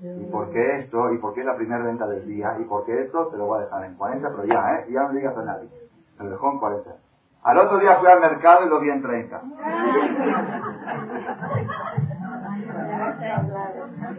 [0.01, 1.11] ¿Y por qué esto?
[1.13, 2.57] ¿Y por qué es la primera venta del día?
[2.59, 3.28] ¿Y por qué esto?
[3.28, 4.88] Te lo voy a dejar en 40, pero ya, ¿eh?
[4.91, 5.69] Ya no digas a nadie.
[6.19, 6.95] Me dejó en 40.
[7.45, 9.41] Al otro día fui al mercado y lo vi en 30.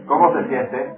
[0.07, 0.95] ¿Cómo se siente?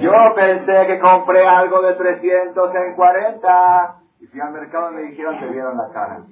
[0.00, 5.02] Yo pensé que compré algo de 300 en 40 y fui al mercado y me
[5.02, 6.22] dijeron que vieron la cara.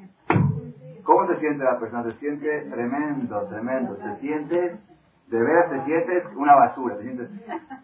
[1.02, 2.04] ¿Cómo se siente la persona?
[2.04, 3.96] Se siente tremendo, tremendo.
[3.96, 4.78] Se siente,
[5.26, 6.96] de veras se siente una basura.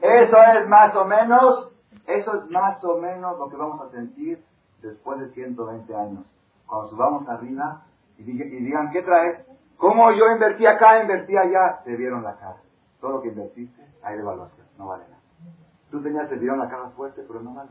[0.00, 4.42] Eso es más o menos, eso es más o menos lo que vamos a sentir
[4.80, 6.24] después de 120 años.
[6.70, 7.82] Cuando subamos arriba
[8.16, 9.44] y, digan, ¿qué traes?
[9.76, 11.80] ¿Cómo yo invertí acá, invertí allá?
[11.84, 12.58] Te vieron la cara.
[13.00, 15.20] Todo lo que invertiste, hay devaluación, no vale nada.
[15.90, 17.70] Tú tenías, te dieron la caja fuerte, pero no vale.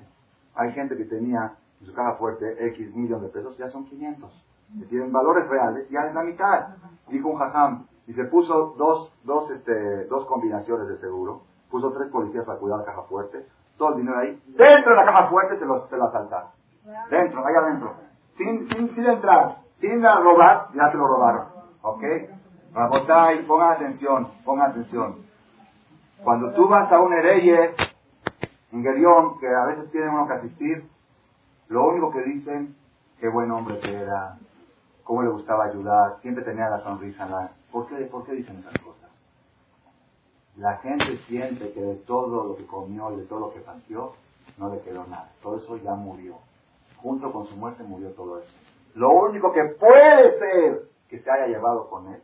[0.53, 4.45] Hay gente que tenía en su caja fuerte X millones de pesos, ya son 500.
[4.73, 6.67] Es decir, en valores reales ya es la mitad.
[7.07, 12.09] Dijo un jajam, y se puso dos, dos, este, dos combinaciones de seguro, puso tres
[12.09, 13.45] policías para cuidar la caja fuerte,
[13.77, 16.49] todo el dinero ahí, dentro de la caja fuerte se lo, se lo asaltaron.
[17.09, 18.08] Dentro, ahí adentro.
[18.39, 21.47] Sin, sin, sin entrar, sin robar, ya se lo robaron.
[21.81, 22.03] ¿Ok?
[22.73, 25.25] Rabotay, pongan atención, pongan atención.
[26.23, 27.75] Cuando tú vas a un hereye,
[28.71, 30.89] en Gerión, que a veces tiene uno que asistir,
[31.67, 32.77] lo único que dicen,
[33.19, 34.37] qué buen hombre que era,
[35.03, 37.25] cómo le gustaba ayudar, siempre tenía la sonrisa.
[37.25, 37.51] La...
[37.73, 39.09] ¿Por, qué, ¿Por qué dicen esas cosas?
[40.55, 44.15] La gente siente que de todo lo que comió y de todo lo que pasó,
[44.57, 45.29] no le quedó nada.
[45.43, 46.35] Todo eso ya murió.
[47.01, 48.51] Junto con su muerte murió todo eso.
[48.95, 52.21] Lo único que puede ser que se haya llevado con él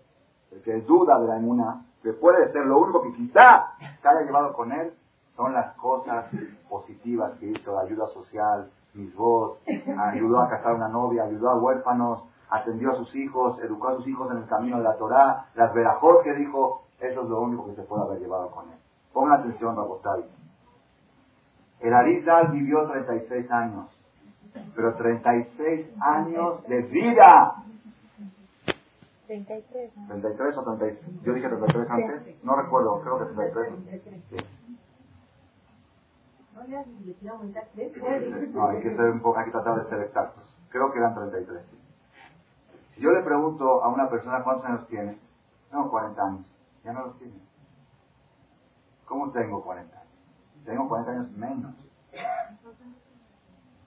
[0.55, 4.21] el que duda de la inmuna, que puede ser lo único que quizá se haya
[4.21, 4.93] llevado con él,
[5.35, 6.25] son las cosas
[6.69, 9.59] positivas que hizo, ayuda social, mis voz,
[9.97, 13.95] ayudó a casar a una novia, ayudó a huérfanos, atendió a sus hijos, educó a
[13.95, 17.41] sus hijos en el camino de la Torá, las verajot que dijo, eso es lo
[17.41, 18.77] único que se puede haber llevado con él.
[19.11, 20.23] Pongan atención, Rabotay.
[21.81, 23.87] El Arizal vivió 36 años,
[24.75, 27.55] pero 36 años de vida.
[29.27, 29.91] 33.
[29.95, 31.23] ¿33 o 33?
[31.23, 32.43] Yo dije 33 antes.
[32.43, 34.23] No recuerdo, creo que 33.
[34.29, 34.37] Sí.
[38.53, 40.57] No, hay que, ser un poco, hay que tratar de ser exactos.
[40.69, 41.65] Creo que eran 33.
[42.93, 45.17] Si yo le pregunto a una persona cuántos años tienes,
[45.69, 46.55] tengo 40 años.
[46.83, 47.39] Ya no los tiene.
[49.05, 50.07] ¿Cómo tengo 40 años?
[50.65, 51.75] Tengo 40 años menos.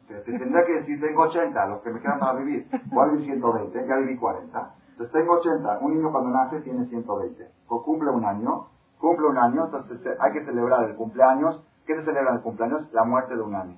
[0.09, 2.67] Te tendría que decir, tengo 80, los que me quedan para vivir.
[2.87, 4.75] Voy a vivir 120, ya viví 40.
[4.91, 5.79] Entonces tengo 80.
[5.81, 7.47] Un niño cuando nace tiene 120.
[7.69, 8.69] O cumple un año.
[8.99, 11.63] Cumple un año, entonces hay que celebrar el cumpleaños.
[11.87, 12.93] ¿Qué se celebra en el cumpleaños?
[12.93, 13.77] La muerte de un año.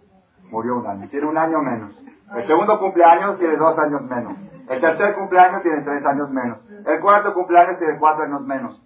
[0.51, 1.09] Murió un año.
[1.11, 1.93] Tiene un año menos.
[2.35, 4.35] El segundo cumpleaños tiene dos años menos.
[4.69, 6.59] El tercer cumpleaños tiene tres años menos.
[6.87, 8.81] El cuarto cumpleaños tiene cuatro años menos.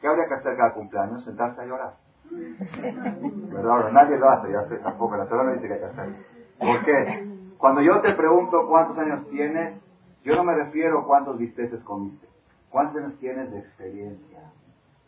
[0.00, 1.24] ¿Qué habría que hacer cada cumpleaños?
[1.24, 1.94] Sentarse a llorar.
[2.30, 3.90] ¿Verdad?
[3.92, 5.16] Nadie lo hace, ya sé, tampoco.
[5.16, 6.43] La Torah no dice que hay que hacer.
[6.58, 7.24] ¿Por qué?
[7.58, 9.80] Cuando yo te pregunto cuántos años tienes,
[10.24, 12.26] yo no me refiero a cuántos bisteces comiste.
[12.70, 14.52] ¿Cuántos años tienes de experiencia?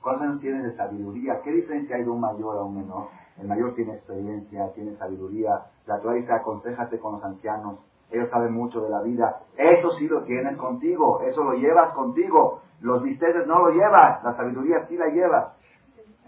[0.00, 1.40] ¿Cuántos años tienes de sabiduría?
[1.42, 3.08] ¿Qué diferencia hay de un mayor a un menor?
[3.40, 5.64] El mayor tiene experiencia, tiene sabiduría.
[5.86, 7.80] La Torah dice, aconsejate con los ancianos.
[8.10, 9.40] Ellos saben mucho de la vida.
[9.56, 11.20] Eso sí lo tienes contigo.
[11.22, 12.60] Eso lo llevas contigo.
[12.80, 14.22] Los bisteces no lo llevas.
[14.22, 15.56] La sabiduría sí la llevas.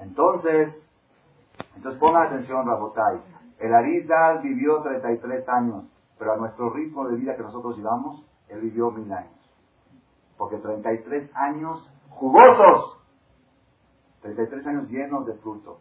[0.00, 0.82] Entonces,
[1.76, 3.20] entonces pongan atención, Rabotai.
[3.58, 5.84] El Arizal vivió 33 años,
[6.18, 9.32] pero a nuestro ritmo de vida que nosotros llevamos, él vivió mil años.
[10.36, 13.00] Porque 33 años jugosos.
[14.22, 15.78] 33 años llenos de fruto.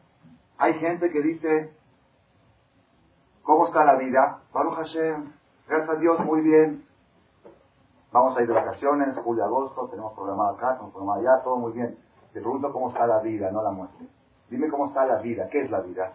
[0.57, 1.73] Hay gente que dice,
[3.43, 4.41] ¿cómo está la vida?
[4.51, 5.31] Baruch Hashem,
[5.67, 6.83] gracias a Dios, muy bien.
[8.11, 11.73] Vamos a ir de vacaciones, julio, agosto, tenemos programado acá, tenemos programado allá, todo muy
[11.73, 11.97] bien.
[12.33, 14.07] Te pregunto cómo está la vida, no la muerte.
[14.49, 16.13] Dime cómo está la vida, ¿qué es la vida?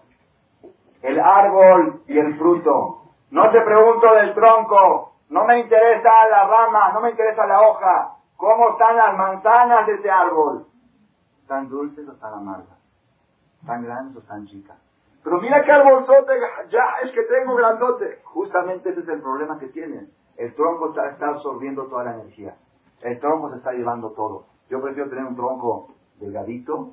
[1.03, 3.03] El árbol y el fruto.
[3.31, 8.17] No te pregunto del tronco, no me interesa la rama, no me interesa la hoja.
[8.37, 10.67] ¿Cómo están las manzanas de ese árbol?
[11.41, 12.79] ¿Están dulces o están amargas?
[13.61, 14.77] ¿Están grandes o están chicas?
[15.25, 16.33] Pero mira qué arbolzote,
[16.69, 18.21] ya es que tengo grandote.
[18.25, 20.11] Justamente ese es el problema que tienen.
[20.37, 22.57] El tronco está, está absorbiendo toda la energía.
[23.01, 24.47] El tronco se está llevando todo.
[24.69, 26.93] Yo prefiero tener un tronco delgadito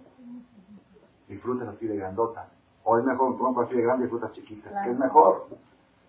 [1.28, 2.59] y frutas así de grandotas.
[2.90, 4.74] O es mejor un tronco así de grande y frutas chiquitas.
[4.84, 5.46] ¿Qué es mejor?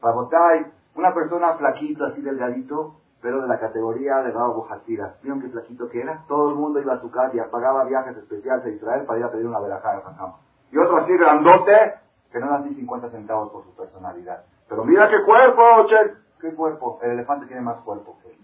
[0.01, 0.65] Para botar
[0.95, 5.17] una persona flaquito, así delgadito, pero de la categoría de Baba Bujatira.
[5.23, 6.25] ¿Vieron qué flaquito que era?
[6.27, 9.25] Todo el mundo iba a su casa y pagaba viajes especiales a Israel para ir
[9.27, 10.33] a pedir una Jajam.
[10.73, 11.97] Y otro así grandote,
[12.33, 14.45] que no dan ni 50 centavos por su personalidad.
[14.67, 15.97] Pero mira qué cuerpo, che.
[16.41, 16.99] ¿Qué cuerpo?
[17.03, 18.39] El elefante tiene más cuerpo que él.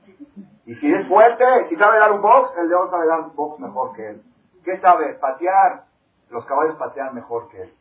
[0.66, 3.60] Y si es fuerte, si sabe dar un box, el león sabe dar un box
[3.60, 4.22] mejor que él.
[4.62, 5.14] ¿Qué sabe?
[5.14, 5.84] Patear.
[6.28, 7.72] los caballos patean mejor que él.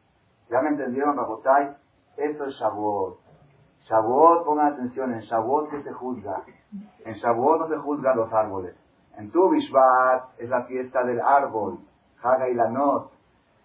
[0.49, 1.75] ¿Ya me entendieron, Rabotay?
[2.17, 3.19] Eso es Shavuot.
[3.89, 6.43] Shavuot, pongan atención, en Shavuot que se juzga.
[7.03, 8.75] En Shavuot no se juzgan los árboles.
[9.17, 11.79] En Tu Bishvat es la fiesta del árbol.
[12.21, 13.11] Haga y la not.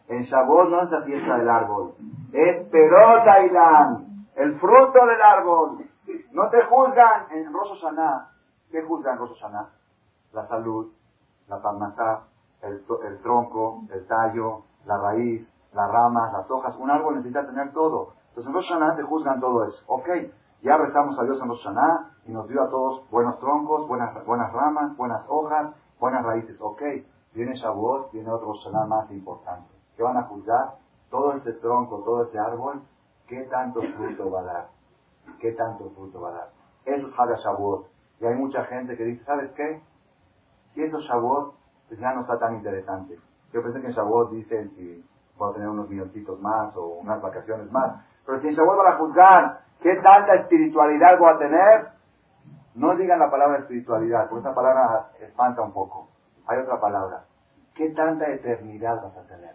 [0.08, 1.94] En Shavuot no es la fiesta del árbol.
[2.32, 3.24] Es Perot
[4.36, 5.86] el fruto del árbol.
[6.32, 8.30] No te juzgan en Rosh Hashanah.
[8.70, 9.70] ¿Qué juzgan en Rosh Hashanah?
[10.32, 10.92] La salud,
[11.48, 12.24] la palmata,
[12.62, 16.76] el, el tronco, el tallo, la raíz, las ramas, las hojas.
[16.76, 18.14] Un árbol necesita tener todo.
[18.28, 19.82] Entonces en Rosh Hashanah te juzgan todo eso.
[19.86, 20.08] Ok,
[20.62, 24.24] ya rezamos a Dios en Rosh Hashanah y nos dio a todos buenos troncos, buenas,
[24.26, 26.60] buenas ramas, buenas hojas, buenas raíces.
[26.60, 26.82] Ok,
[27.34, 29.68] viene Shavuot, viene otro Rosh más importante.
[29.96, 30.76] ¿Qué van a juzgar?
[31.10, 32.82] Todo este tronco, todo este árbol,
[33.26, 34.68] ¿qué tanto fruto va a dar?
[35.40, 36.50] ¿Qué tanto fruto va a dar?
[36.84, 37.86] Eso es Haga Shavuot.
[38.20, 39.82] Y hay mucha gente que dice, ¿sabes qué?
[40.74, 41.54] Si eso es Shavuot,
[41.88, 43.18] pues ya no está tan interesante.
[43.52, 44.70] Yo pensé que en Shavuot dicen
[45.40, 48.04] puedo tener unos milloncitos más o unas vacaciones más.
[48.26, 51.88] Pero si en Shavuot van a juzgar qué tanta espiritualidad voy a tener,
[52.74, 56.10] no digan la palabra espiritualidad, porque esa palabra espanta un poco.
[56.46, 57.24] Hay otra palabra.
[57.74, 59.54] ¿Qué tanta eternidad vas a tener?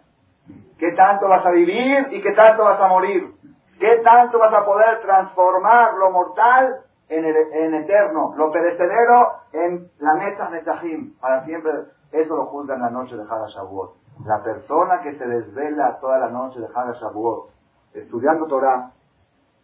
[0.76, 3.36] ¿Qué tanto vas a vivir y qué tanto vas a morir?
[3.78, 10.14] ¿Qué tanto vas a poder transformar lo mortal en, en eterno, lo perecedero en la
[10.14, 11.16] mesa Netahim?
[11.20, 11.72] Para siempre,
[12.10, 14.05] eso lo juzga en la noche de Haga Shavuot.
[14.24, 17.50] La persona que se desvela toda la noche de Haga Shavuot,
[17.92, 18.92] estudiando Torah,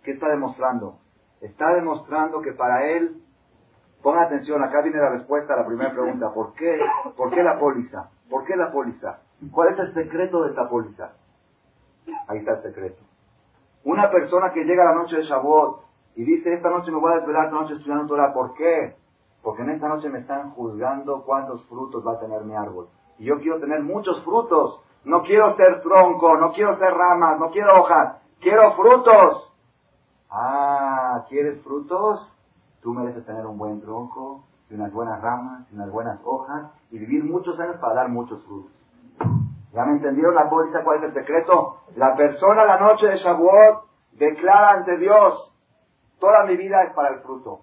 [0.03, 0.99] ¿qué está demostrando?
[1.41, 3.23] Está demostrando que para él,
[4.03, 6.79] ponga atención, acá viene la respuesta a la primera pregunta, ¿por qué,
[7.17, 8.11] ¿por qué la póliza?
[8.29, 9.21] ¿Por qué la póliza?
[9.51, 11.13] ¿Cuál es el secreto de esta póliza?
[12.29, 13.03] Ahí está el secreto.
[13.85, 15.83] Una persona que llega a la noche de Shavuot
[16.15, 18.97] y dice, esta noche me voy a desvelar, esta noche estudiando Torah, ¿por qué?
[19.43, 22.89] Porque en esta noche me están juzgando cuántos frutos va a tener mi árbol.
[23.23, 24.83] Y yo quiero tener muchos frutos.
[25.05, 29.55] No quiero ser tronco, no quiero ser ramas, no quiero hojas, quiero frutos.
[30.29, 32.37] Ah, ¿quieres frutos?
[32.83, 36.99] Tú mereces tener un buen tronco, y unas buenas ramas, y unas buenas hojas, y
[36.99, 38.73] vivir muchos años para dar muchos frutos.
[39.73, 41.77] ¿Ya me entendieron la póliza cuál es el secreto?
[41.95, 45.55] La persona la noche de Shavuot declara ante Dios,
[46.19, 47.61] toda mi vida es para el fruto.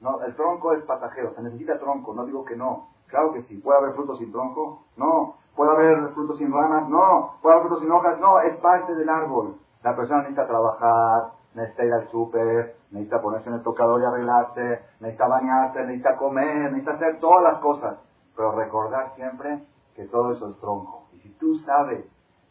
[0.00, 2.95] No, el tronco es pasajero, se necesita tronco, no digo que no.
[3.08, 5.36] Claro que sí, puede haber frutos sin tronco, no.
[5.54, 7.36] Puede haber frutos sin ramas, no.
[7.40, 8.40] Puede haber frutos sin hojas, no.
[8.40, 9.56] Es parte del árbol.
[9.82, 14.80] La persona necesita trabajar, necesita ir al súper, necesita ponerse en el tocador y arreglarse,
[15.00, 17.98] necesita bañarse, necesita comer, necesita hacer todas las cosas.
[18.34, 22.04] Pero recordar siempre que todo eso es tronco si tú sabes,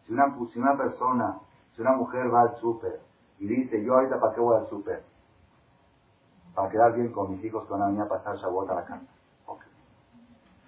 [0.04, 1.40] si una, si persona,
[1.74, 3.00] si una mujer va al súper
[3.40, 5.04] y dice, yo ahorita para qué voy al súper,
[6.54, 8.86] para quedar bien con mis hijos que van a venir a pasar Shabbat a la
[8.86, 9.15] casa.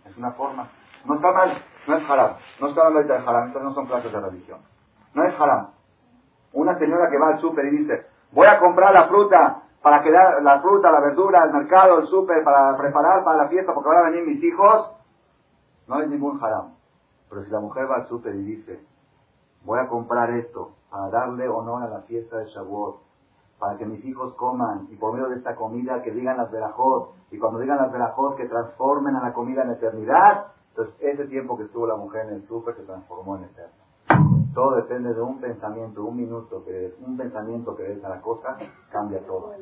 [0.08, 0.70] Es una forma.
[1.05, 1.53] No está mal,
[1.88, 2.38] no es haram.
[2.60, 4.60] No está hablando de haram, estas no son clases de religión.
[5.14, 5.72] No es haram.
[6.53, 10.41] Una señora que va al súper y dice, voy a comprar la fruta para quedar,
[10.41, 14.05] la fruta, la verdura, el mercado, el súper, para preparar para la fiesta porque van
[14.05, 14.91] a venir mis hijos,
[15.88, 16.74] no es ningún haram.
[17.30, 18.86] Pero si la mujer va al súper y dice,
[19.64, 23.07] voy a comprar esto para darle honor a la fiesta de Shavuot,
[23.60, 27.14] para que mis hijos coman y por medio de esta comida que digan las verajot
[27.32, 31.58] y cuando digan las verajot que transformen a la comida en eternidad, entonces ese tiempo
[31.58, 33.74] que estuvo la mujer en el súper se transformó en eterno.
[34.53, 38.22] Todo depende de un pensamiento, un minuto que es, un pensamiento que es a la
[38.22, 38.58] cosa,
[38.91, 39.53] cambia todo.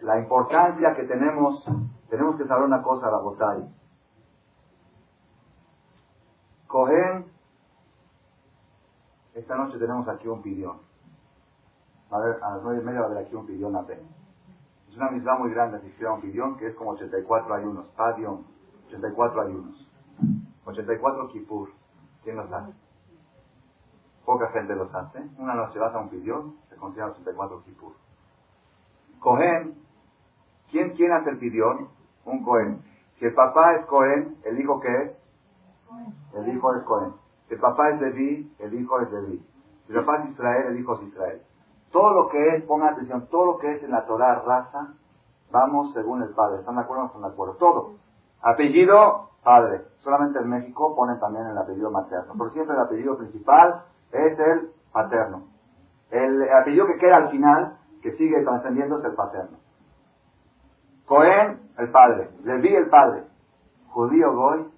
[0.00, 1.64] La importancia que tenemos,
[2.08, 3.68] tenemos que saber una cosa, la botalla
[6.72, 7.26] Cohen,
[9.34, 10.78] esta noche tenemos aquí un pidión.
[12.12, 14.04] A las nueve y media va a haber aquí un pidión apenas.
[14.88, 17.86] Es una misma muy grande si un pidión que es como 84 ayunos.
[17.96, 18.44] Padión,
[18.88, 19.90] 84 ayunos.
[20.66, 21.70] 84 kipur.
[22.22, 22.74] ¿Quién los hace?
[24.26, 25.26] Poca gente los hace.
[25.38, 27.94] Una noche vas a un pidión, se considera 84 kipur.
[29.18, 29.78] Cohen,
[30.70, 31.88] ¿quién, ¿quién hace el pidión?
[32.26, 32.82] Un Cohen.
[33.18, 35.12] Si el papá es Cohen, ¿el hijo qué es?
[36.34, 37.14] el hijo es Cohen.
[37.48, 39.46] Si el papá es Levi, el hijo es Levi.
[39.86, 41.42] Si el papá es Israel, el hijo es Israel.
[41.92, 44.94] Todo lo que es, pongan atención, todo lo que es en la Torah raza,
[45.50, 46.60] vamos según el padre.
[46.60, 47.54] ¿Están de acuerdo o no están de acuerdo?
[47.54, 47.94] Todo.
[48.40, 49.82] Apellido, padre.
[49.98, 52.32] Solamente en México ponen también el apellido materno.
[52.36, 55.44] Pero siempre el apellido principal es el paterno.
[56.10, 59.58] El apellido que queda al final, que sigue trascendiendo, es el paterno.
[61.06, 62.30] Cohen, el padre.
[62.42, 63.32] Levi, el padre
[63.92, 64.72] judío Goy,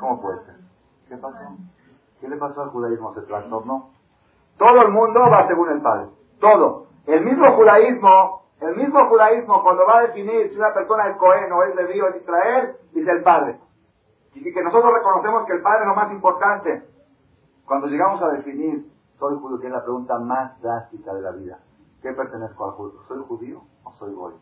[0.00, 0.56] ¿cómo puede ser?
[1.08, 1.56] ¿Qué pasó?
[2.20, 3.14] ¿Qué le pasó al judaísmo?
[3.14, 3.90] ¿Se trastornó?
[4.62, 6.06] Todo el mundo va según el Padre.
[6.38, 6.86] Todo.
[7.06, 11.50] El mismo judaísmo, el mismo judaísmo cuando va a definir si una persona es Cohen
[11.50, 13.58] o es Leví o es Israel, dice el Padre.
[14.34, 16.84] Y que nosotros reconocemos que el Padre es lo más importante.
[17.66, 18.86] Cuando llegamos a definir
[19.18, 21.58] soy judío, que es la pregunta más drástica de la vida,
[22.00, 23.00] ¿qué pertenezco al judío?
[23.08, 24.34] ¿Soy judío o soy goy?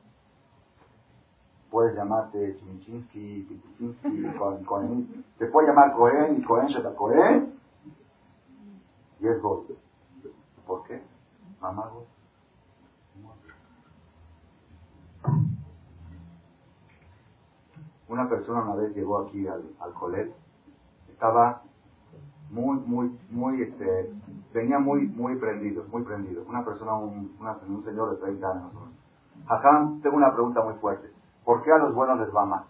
[1.70, 7.54] Puedes llamarte Chimichinsky, Pitichinsky, Cohen, Se puede llamar Cohen y Cohen Sheta Cohen
[9.18, 9.64] y es goy.
[10.70, 11.02] ¿Por qué?
[11.60, 12.04] Mamá goy.
[18.08, 20.32] Una persona una vez llegó aquí al, al colegio,
[21.08, 21.62] estaba
[22.50, 24.14] muy, muy, muy, este,
[24.54, 26.44] venía muy, muy prendido, muy prendido.
[26.48, 28.72] Una persona, un, un señor de 30 años.
[29.48, 31.12] Jajam, tengo una pregunta muy fuerte.
[31.44, 32.64] ¿Por qué a los buenos les va mal?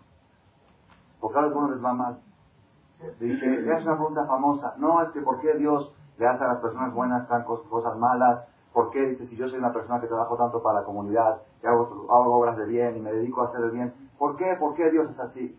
[1.21, 2.19] ¿Por qué a los buenos les va mal?
[3.21, 4.75] Dice, es una pregunta famosa.
[4.79, 8.45] No, es que ¿por qué Dios le hace a las personas buenas tan cosas malas?
[8.73, 9.07] ¿Por qué?
[9.07, 12.39] Dice, si yo soy una persona que trabajo tanto para la comunidad, que hago, hago
[12.39, 14.57] obras de bien y me dedico a hacer el bien, ¿por qué?
[14.59, 15.59] ¿Por qué Dios es así?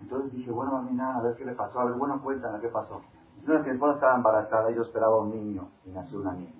[0.00, 1.80] Entonces dije, bueno, a mí nada, a ver qué le pasó.
[1.80, 3.00] A ver, bueno, cuéntame qué pasó.
[3.44, 6.52] Que mi esposa estaba embarazada y yo esperaba un niño y nació una niña.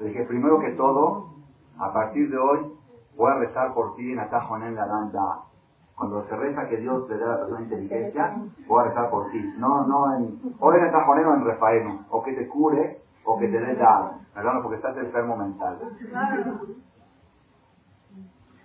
[0.00, 1.34] Le dije, primero que todo,
[1.78, 2.72] a partir de hoy,
[3.16, 5.42] voy a rezar por ti en Atajo en la Danda.
[6.02, 8.34] Cuando se reza que Dios te dé a la persona inteligencia,
[8.66, 9.38] voy a rezar por ti.
[9.56, 13.46] No, no en, o en Atajonero o en Rafael, o que te cure, o que
[13.46, 15.78] te dé la, perdón, porque estás enfermo mental.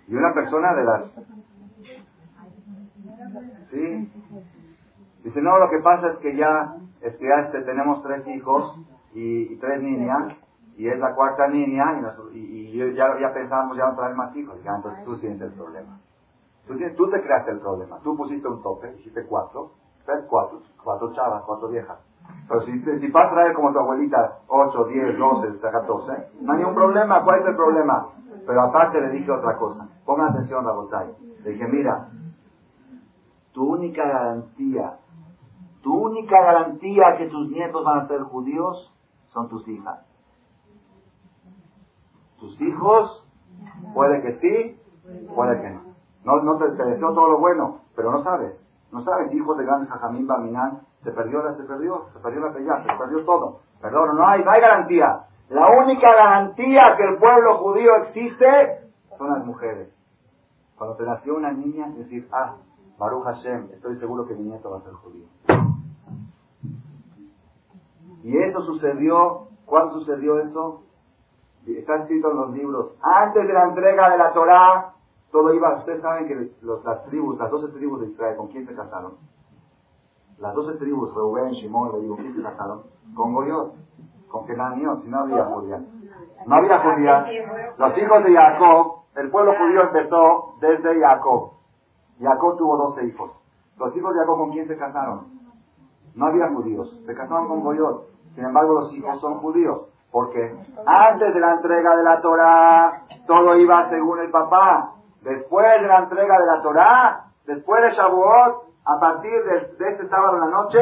[0.08, 1.04] Y una persona de las...
[3.70, 4.12] ¿Sí?
[5.22, 8.80] Dice, no, lo que pasa es que ya, es que ya este, tenemos tres hijos
[9.14, 10.34] y, tres niñas,
[10.76, 14.58] y es la cuarta niña, y, y, ya, ya pensamos ya no traer más hijos.
[14.64, 16.00] Y, entonces tú tienes el problema.
[16.68, 17.98] Tú, tú te creaste el problema.
[18.04, 19.72] Tú pusiste un tope, dijiste cuatro,
[20.28, 21.98] cuatro, cuatro chavas, cuatro viejas.
[22.46, 26.12] Pero si, si vas a traer como tu abuelita 8, 10, 12, 14,
[26.42, 27.24] no hay ningún problema.
[27.24, 28.08] ¿Cuál es el problema?
[28.46, 29.88] Pero aparte le dije otra cosa.
[30.04, 31.14] Pongan atención, Rabotay.
[31.42, 32.10] Le dije, mira,
[33.52, 34.98] tu única garantía,
[35.82, 38.94] tu única garantía que tus nietos van a ser judíos
[39.28, 40.06] son tus hijas.
[42.38, 43.26] Tus hijos,
[43.94, 44.80] puede que sí,
[45.34, 45.87] puede que no.
[46.24, 48.60] No, no te, deseo todo lo bueno, pero no sabes.
[48.92, 52.82] No sabes, hijos de grandes Jajamín Baminán, se perdió, se perdió, se perdió la pelea,
[52.82, 53.60] se perdió todo.
[53.80, 55.26] Perdón, no hay, no hay garantía.
[55.48, 59.94] La única garantía que el pueblo judío existe son las mujeres.
[60.76, 62.56] Cuando te nació una niña, decir, ah,
[62.98, 65.26] Baruch Hashem, estoy seguro que mi nieto va a ser judío.
[68.22, 70.82] Y eso sucedió, ¿cuándo sucedió eso?
[71.66, 72.96] Está escrito en los libros.
[73.02, 74.94] Antes de la entrega de la Torah,
[75.30, 78.74] todo iba, ustedes saben que las tribus, las doce tribus de Israel, ¿con quién se
[78.74, 79.14] casaron?
[80.38, 82.82] Las doce tribus, Reuben, Shimon, le digo, ¿quién se casaron?
[83.14, 83.74] Con Goyot,
[84.28, 85.82] con Kenaniot, si no había judía.
[86.46, 87.26] No había judía.
[87.76, 91.52] Los hijos de Jacob, el pueblo judío empezó desde Jacob.
[92.20, 93.32] Jacob tuvo doce hijos.
[93.78, 95.26] Los hijos de Jacob, ¿con quién se casaron?
[96.14, 98.08] No había judíos, se casaron con Goyot.
[98.34, 99.90] Sin embargo, los hijos son judíos.
[100.10, 100.56] Porque
[100.86, 104.94] antes de la entrega de la Torah, todo iba según el papá.
[105.22, 110.34] Después de la entrega de la Torah, después de Shavuot, a partir de, este sábado
[110.34, 110.78] en la noche,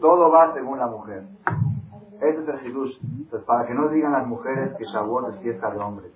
[0.00, 1.24] todo va según la mujer.
[2.20, 2.98] Ese es el Hidush.
[3.02, 6.12] Entonces, para que no digan las mujeres que Shavuot es fiesta de hombres.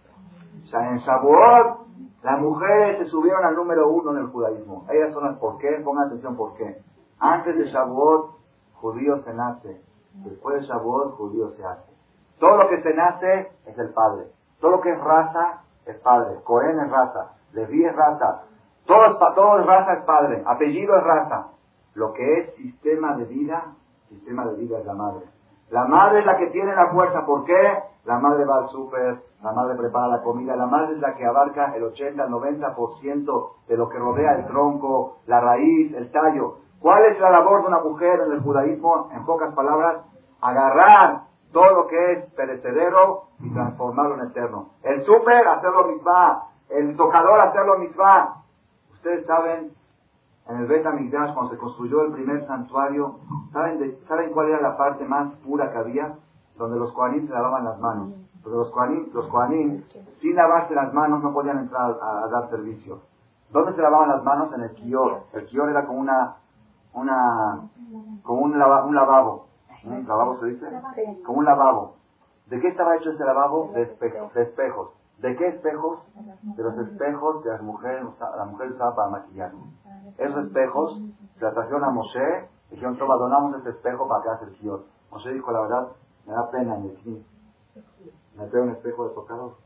[0.73, 1.87] En Shavuot,
[2.23, 4.87] las mujeres se subieron al número uno en el judaísmo.
[4.91, 6.83] Ellas son las por qué, pongan atención por qué.
[7.19, 8.31] Antes de Shavuot,
[8.75, 9.81] judío se nace.
[10.25, 11.91] Después de Shavuot, judío se hace.
[12.39, 14.27] Todo lo que se nace es el padre.
[14.61, 16.41] Todo lo que es raza es padre.
[16.45, 17.33] Cohen es raza.
[17.53, 18.43] Levi es raza.
[18.87, 20.43] Todo es, todo es raza es padre.
[20.47, 21.49] Apellido es raza.
[21.95, 23.75] Lo que es sistema de vida,
[24.09, 25.27] sistema de vida es la madre.
[25.71, 27.25] La madre es la que tiene la fuerza.
[27.25, 27.83] ¿Por qué?
[28.05, 31.25] La madre va al súper, la madre prepara la comida, la madre es la que
[31.25, 36.57] abarca el 80, el 90% de lo que rodea el tronco, la raíz, el tallo.
[36.81, 39.11] ¿Cuál es la labor de una mujer en el judaísmo?
[39.13, 40.07] En pocas palabras,
[40.41, 44.71] agarrar todo lo que es perecedero y transformarlo en eterno.
[44.83, 46.45] El súper, hacerlo misma.
[46.69, 48.45] El tocador, hacerlo misma.
[48.93, 49.73] Ustedes saben,
[50.49, 53.17] en el Bet cuando se construyó el primer santuario,
[53.53, 56.15] ¿saben, ¿saben cuál era la parte más pura que había?
[56.57, 58.13] Donde los Kohanim se lavaban las manos.
[58.43, 59.29] Porque los Kohanim, los
[60.21, 63.01] sin lavarse las manos, no podían entrar a, dar servicio.
[63.51, 64.53] ¿Dónde se lavaban las manos?
[64.53, 65.25] En el Kior.
[65.33, 66.37] El Kior era como una,
[66.95, 67.69] una,
[68.23, 69.50] como un, un lavabo.
[69.85, 70.67] ¿Un lavabo se dice?
[71.25, 71.97] Como un lavabo.
[72.47, 73.71] ¿De qué estaba hecho ese lavabo?
[73.73, 74.93] De, de espejos.
[75.19, 76.09] ¿De qué espejos?
[76.57, 78.05] De los espejos que las mujeres,
[78.37, 79.53] la mujer usaba para maquillar.
[80.17, 81.01] Esos espejos
[81.39, 84.55] se la trajeron a Moshe y dijeron, toma, donamos este espejo para que haga el
[84.57, 84.85] Gior.
[85.11, 85.89] Moshe dijo, la verdad,
[86.27, 87.25] me da pena en el
[88.37, 89.57] Me trae un espejo de tocador.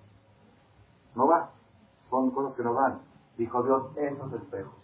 [1.14, 1.50] No va.
[2.10, 3.00] Son cosas que no van.
[3.36, 4.74] Dijo Dios, estos espejos.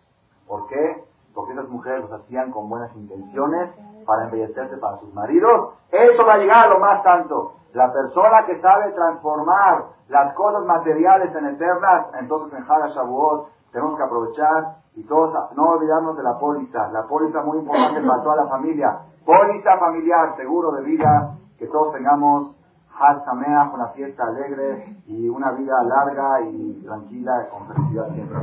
[0.46, 1.04] ¿Por qué?
[1.34, 3.70] Porque esas mujeres los hacían con buenas intenciones
[4.06, 5.74] para embellecerse para sus maridos.
[5.90, 7.54] Eso va a llegar a lo más tanto.
[7.72, 13.96] La persona que sabe transformar las cosas materiales en eternas, entonces en Hara Shavuot tenemos
[13.96, 16.88] que aprovechar y todos no olvidarnos de la póliza.
[16.88, 18.98] La póliza muy importante para toda la familia.
[19.24, 22.56] Póliza familiar, seguro de vida, que todos tengamos
[23.02, 28.36] Haz una fiesta alegre y una vida larga y tranquila con felicidad siempre.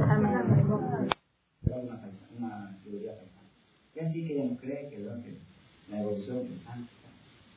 [2.38, 3.14] Una, teoría
[3.96, 5.00] Y así que ella no cree que,
[5.90, 6.90] la evolución pensante.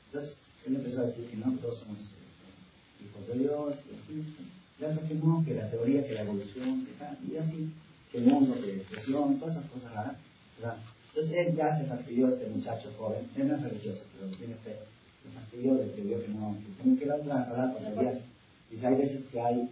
[0.07, 4.35] Entonces, él empezó a decir que no, todos somos este, hijos de Dios, y así.
[4.78, 7.70] Ya que no, que la teoría, que la evolución, que tal, y así,
[8.11, 10.16] que el mundo, que la expresión, todas esas cosas raras.
[10.59, 10.78] ¿verdad?
[11.09, 14.76] Entonces él ya se fastidió este muchacho joven, él no es religioso, pero tiene fe
[15.22, 18.22] se fastidió de que vio que no, que tengo que dar otra palabra tonterías.
[18.70, 19.70] Dice, hay veces que hay,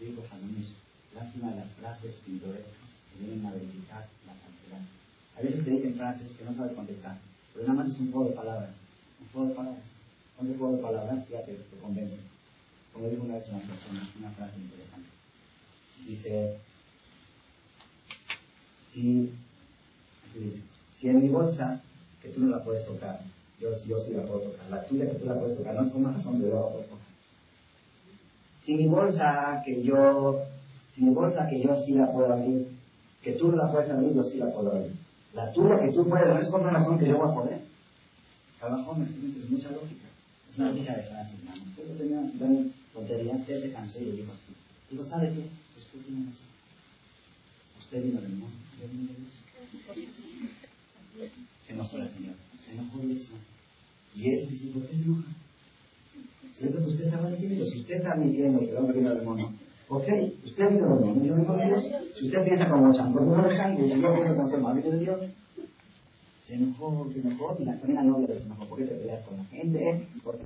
[0.00, 0.74] digo Janomis,
[1.14, 4.08] lástima de las frases pintorescas que vienen a verificar.
[5.36, 7.18] A veces te dicen frases que no sabes contestar,
[7.52, 8.70] pero nada más es un juego de palabras,
[9.20, 9.82] un juego de palabras.
[10.36, 12.16] Con ese juego de palabras ya te, convence.
[12.92, 15.08] Como dijo una vez una persona, una frase interesante.
[16.06, 16.58] Dice,
[18.92, 19.32] si,
[20.28, 20.60] así dice,
[21.00, 21.80] si en mi bolsa,
[22.20, 23.20] que tú no la puedes tocar,
[23.60, 24.70] yo, sí la puedo tocar.
[24.70, 26.98] La tuya que tú la puedes tocar no es una razón de la puedo tocar.
[28.64, 30.42] Si mi bolsa que yo,
[30.94, 32.68] si mi bolsa que yo sí la puedo abrir,
[33.22, 35.03] que tú no la puedes abrir, yo sí la puedo abrir.
[35.34, 37.60] La tuya que tú puedes, por una razón que yo voy a poder.
[38.60, 40.06] Abajo me es mucha lógica.
[40.50, 41.62] Es una lógica de frase, hermano.
[41.66, 44.54] Entonces tenía una tontería, se cansó y le dijo así.
[44.90, 45.48] Digo, ¿sabe qué?
[45.76, 46.46] Usted tiene razón.
[47.80, 49.32] Usted vino del mundo, yo vine de Dios.
[51.66, 53.32] Se enojó la señora, se enojó eso.
[54.14, 55.28] Y él dice, ¿por qué se enoja?
[56.56, 59.14] Si es lo que usted estaba diciendo, si usted está admitiendo que el hombre viene
[59.14, 59.52] del mono,
[59.88, 60.08] ok,
[60.44, 61.34] usted vino del mono, yo
[61.66, 61.84] Dios.
[62.16, 63.80] Si usted piensa como Chan, ¿por qué no?
[63.80, 65.20] Y si yo pienso Chan, de Dios.
[66.46, 69.38] Se enojó, se enojó, y la primera novia se enojó, ¿por qué te peleas con
[69.38, 70.08] la gente?
[70.22, 70.44] Porque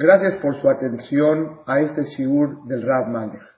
[0.00, 2.04] Gracias por su atención a este
[2.66, 3.57] del Rav Malech.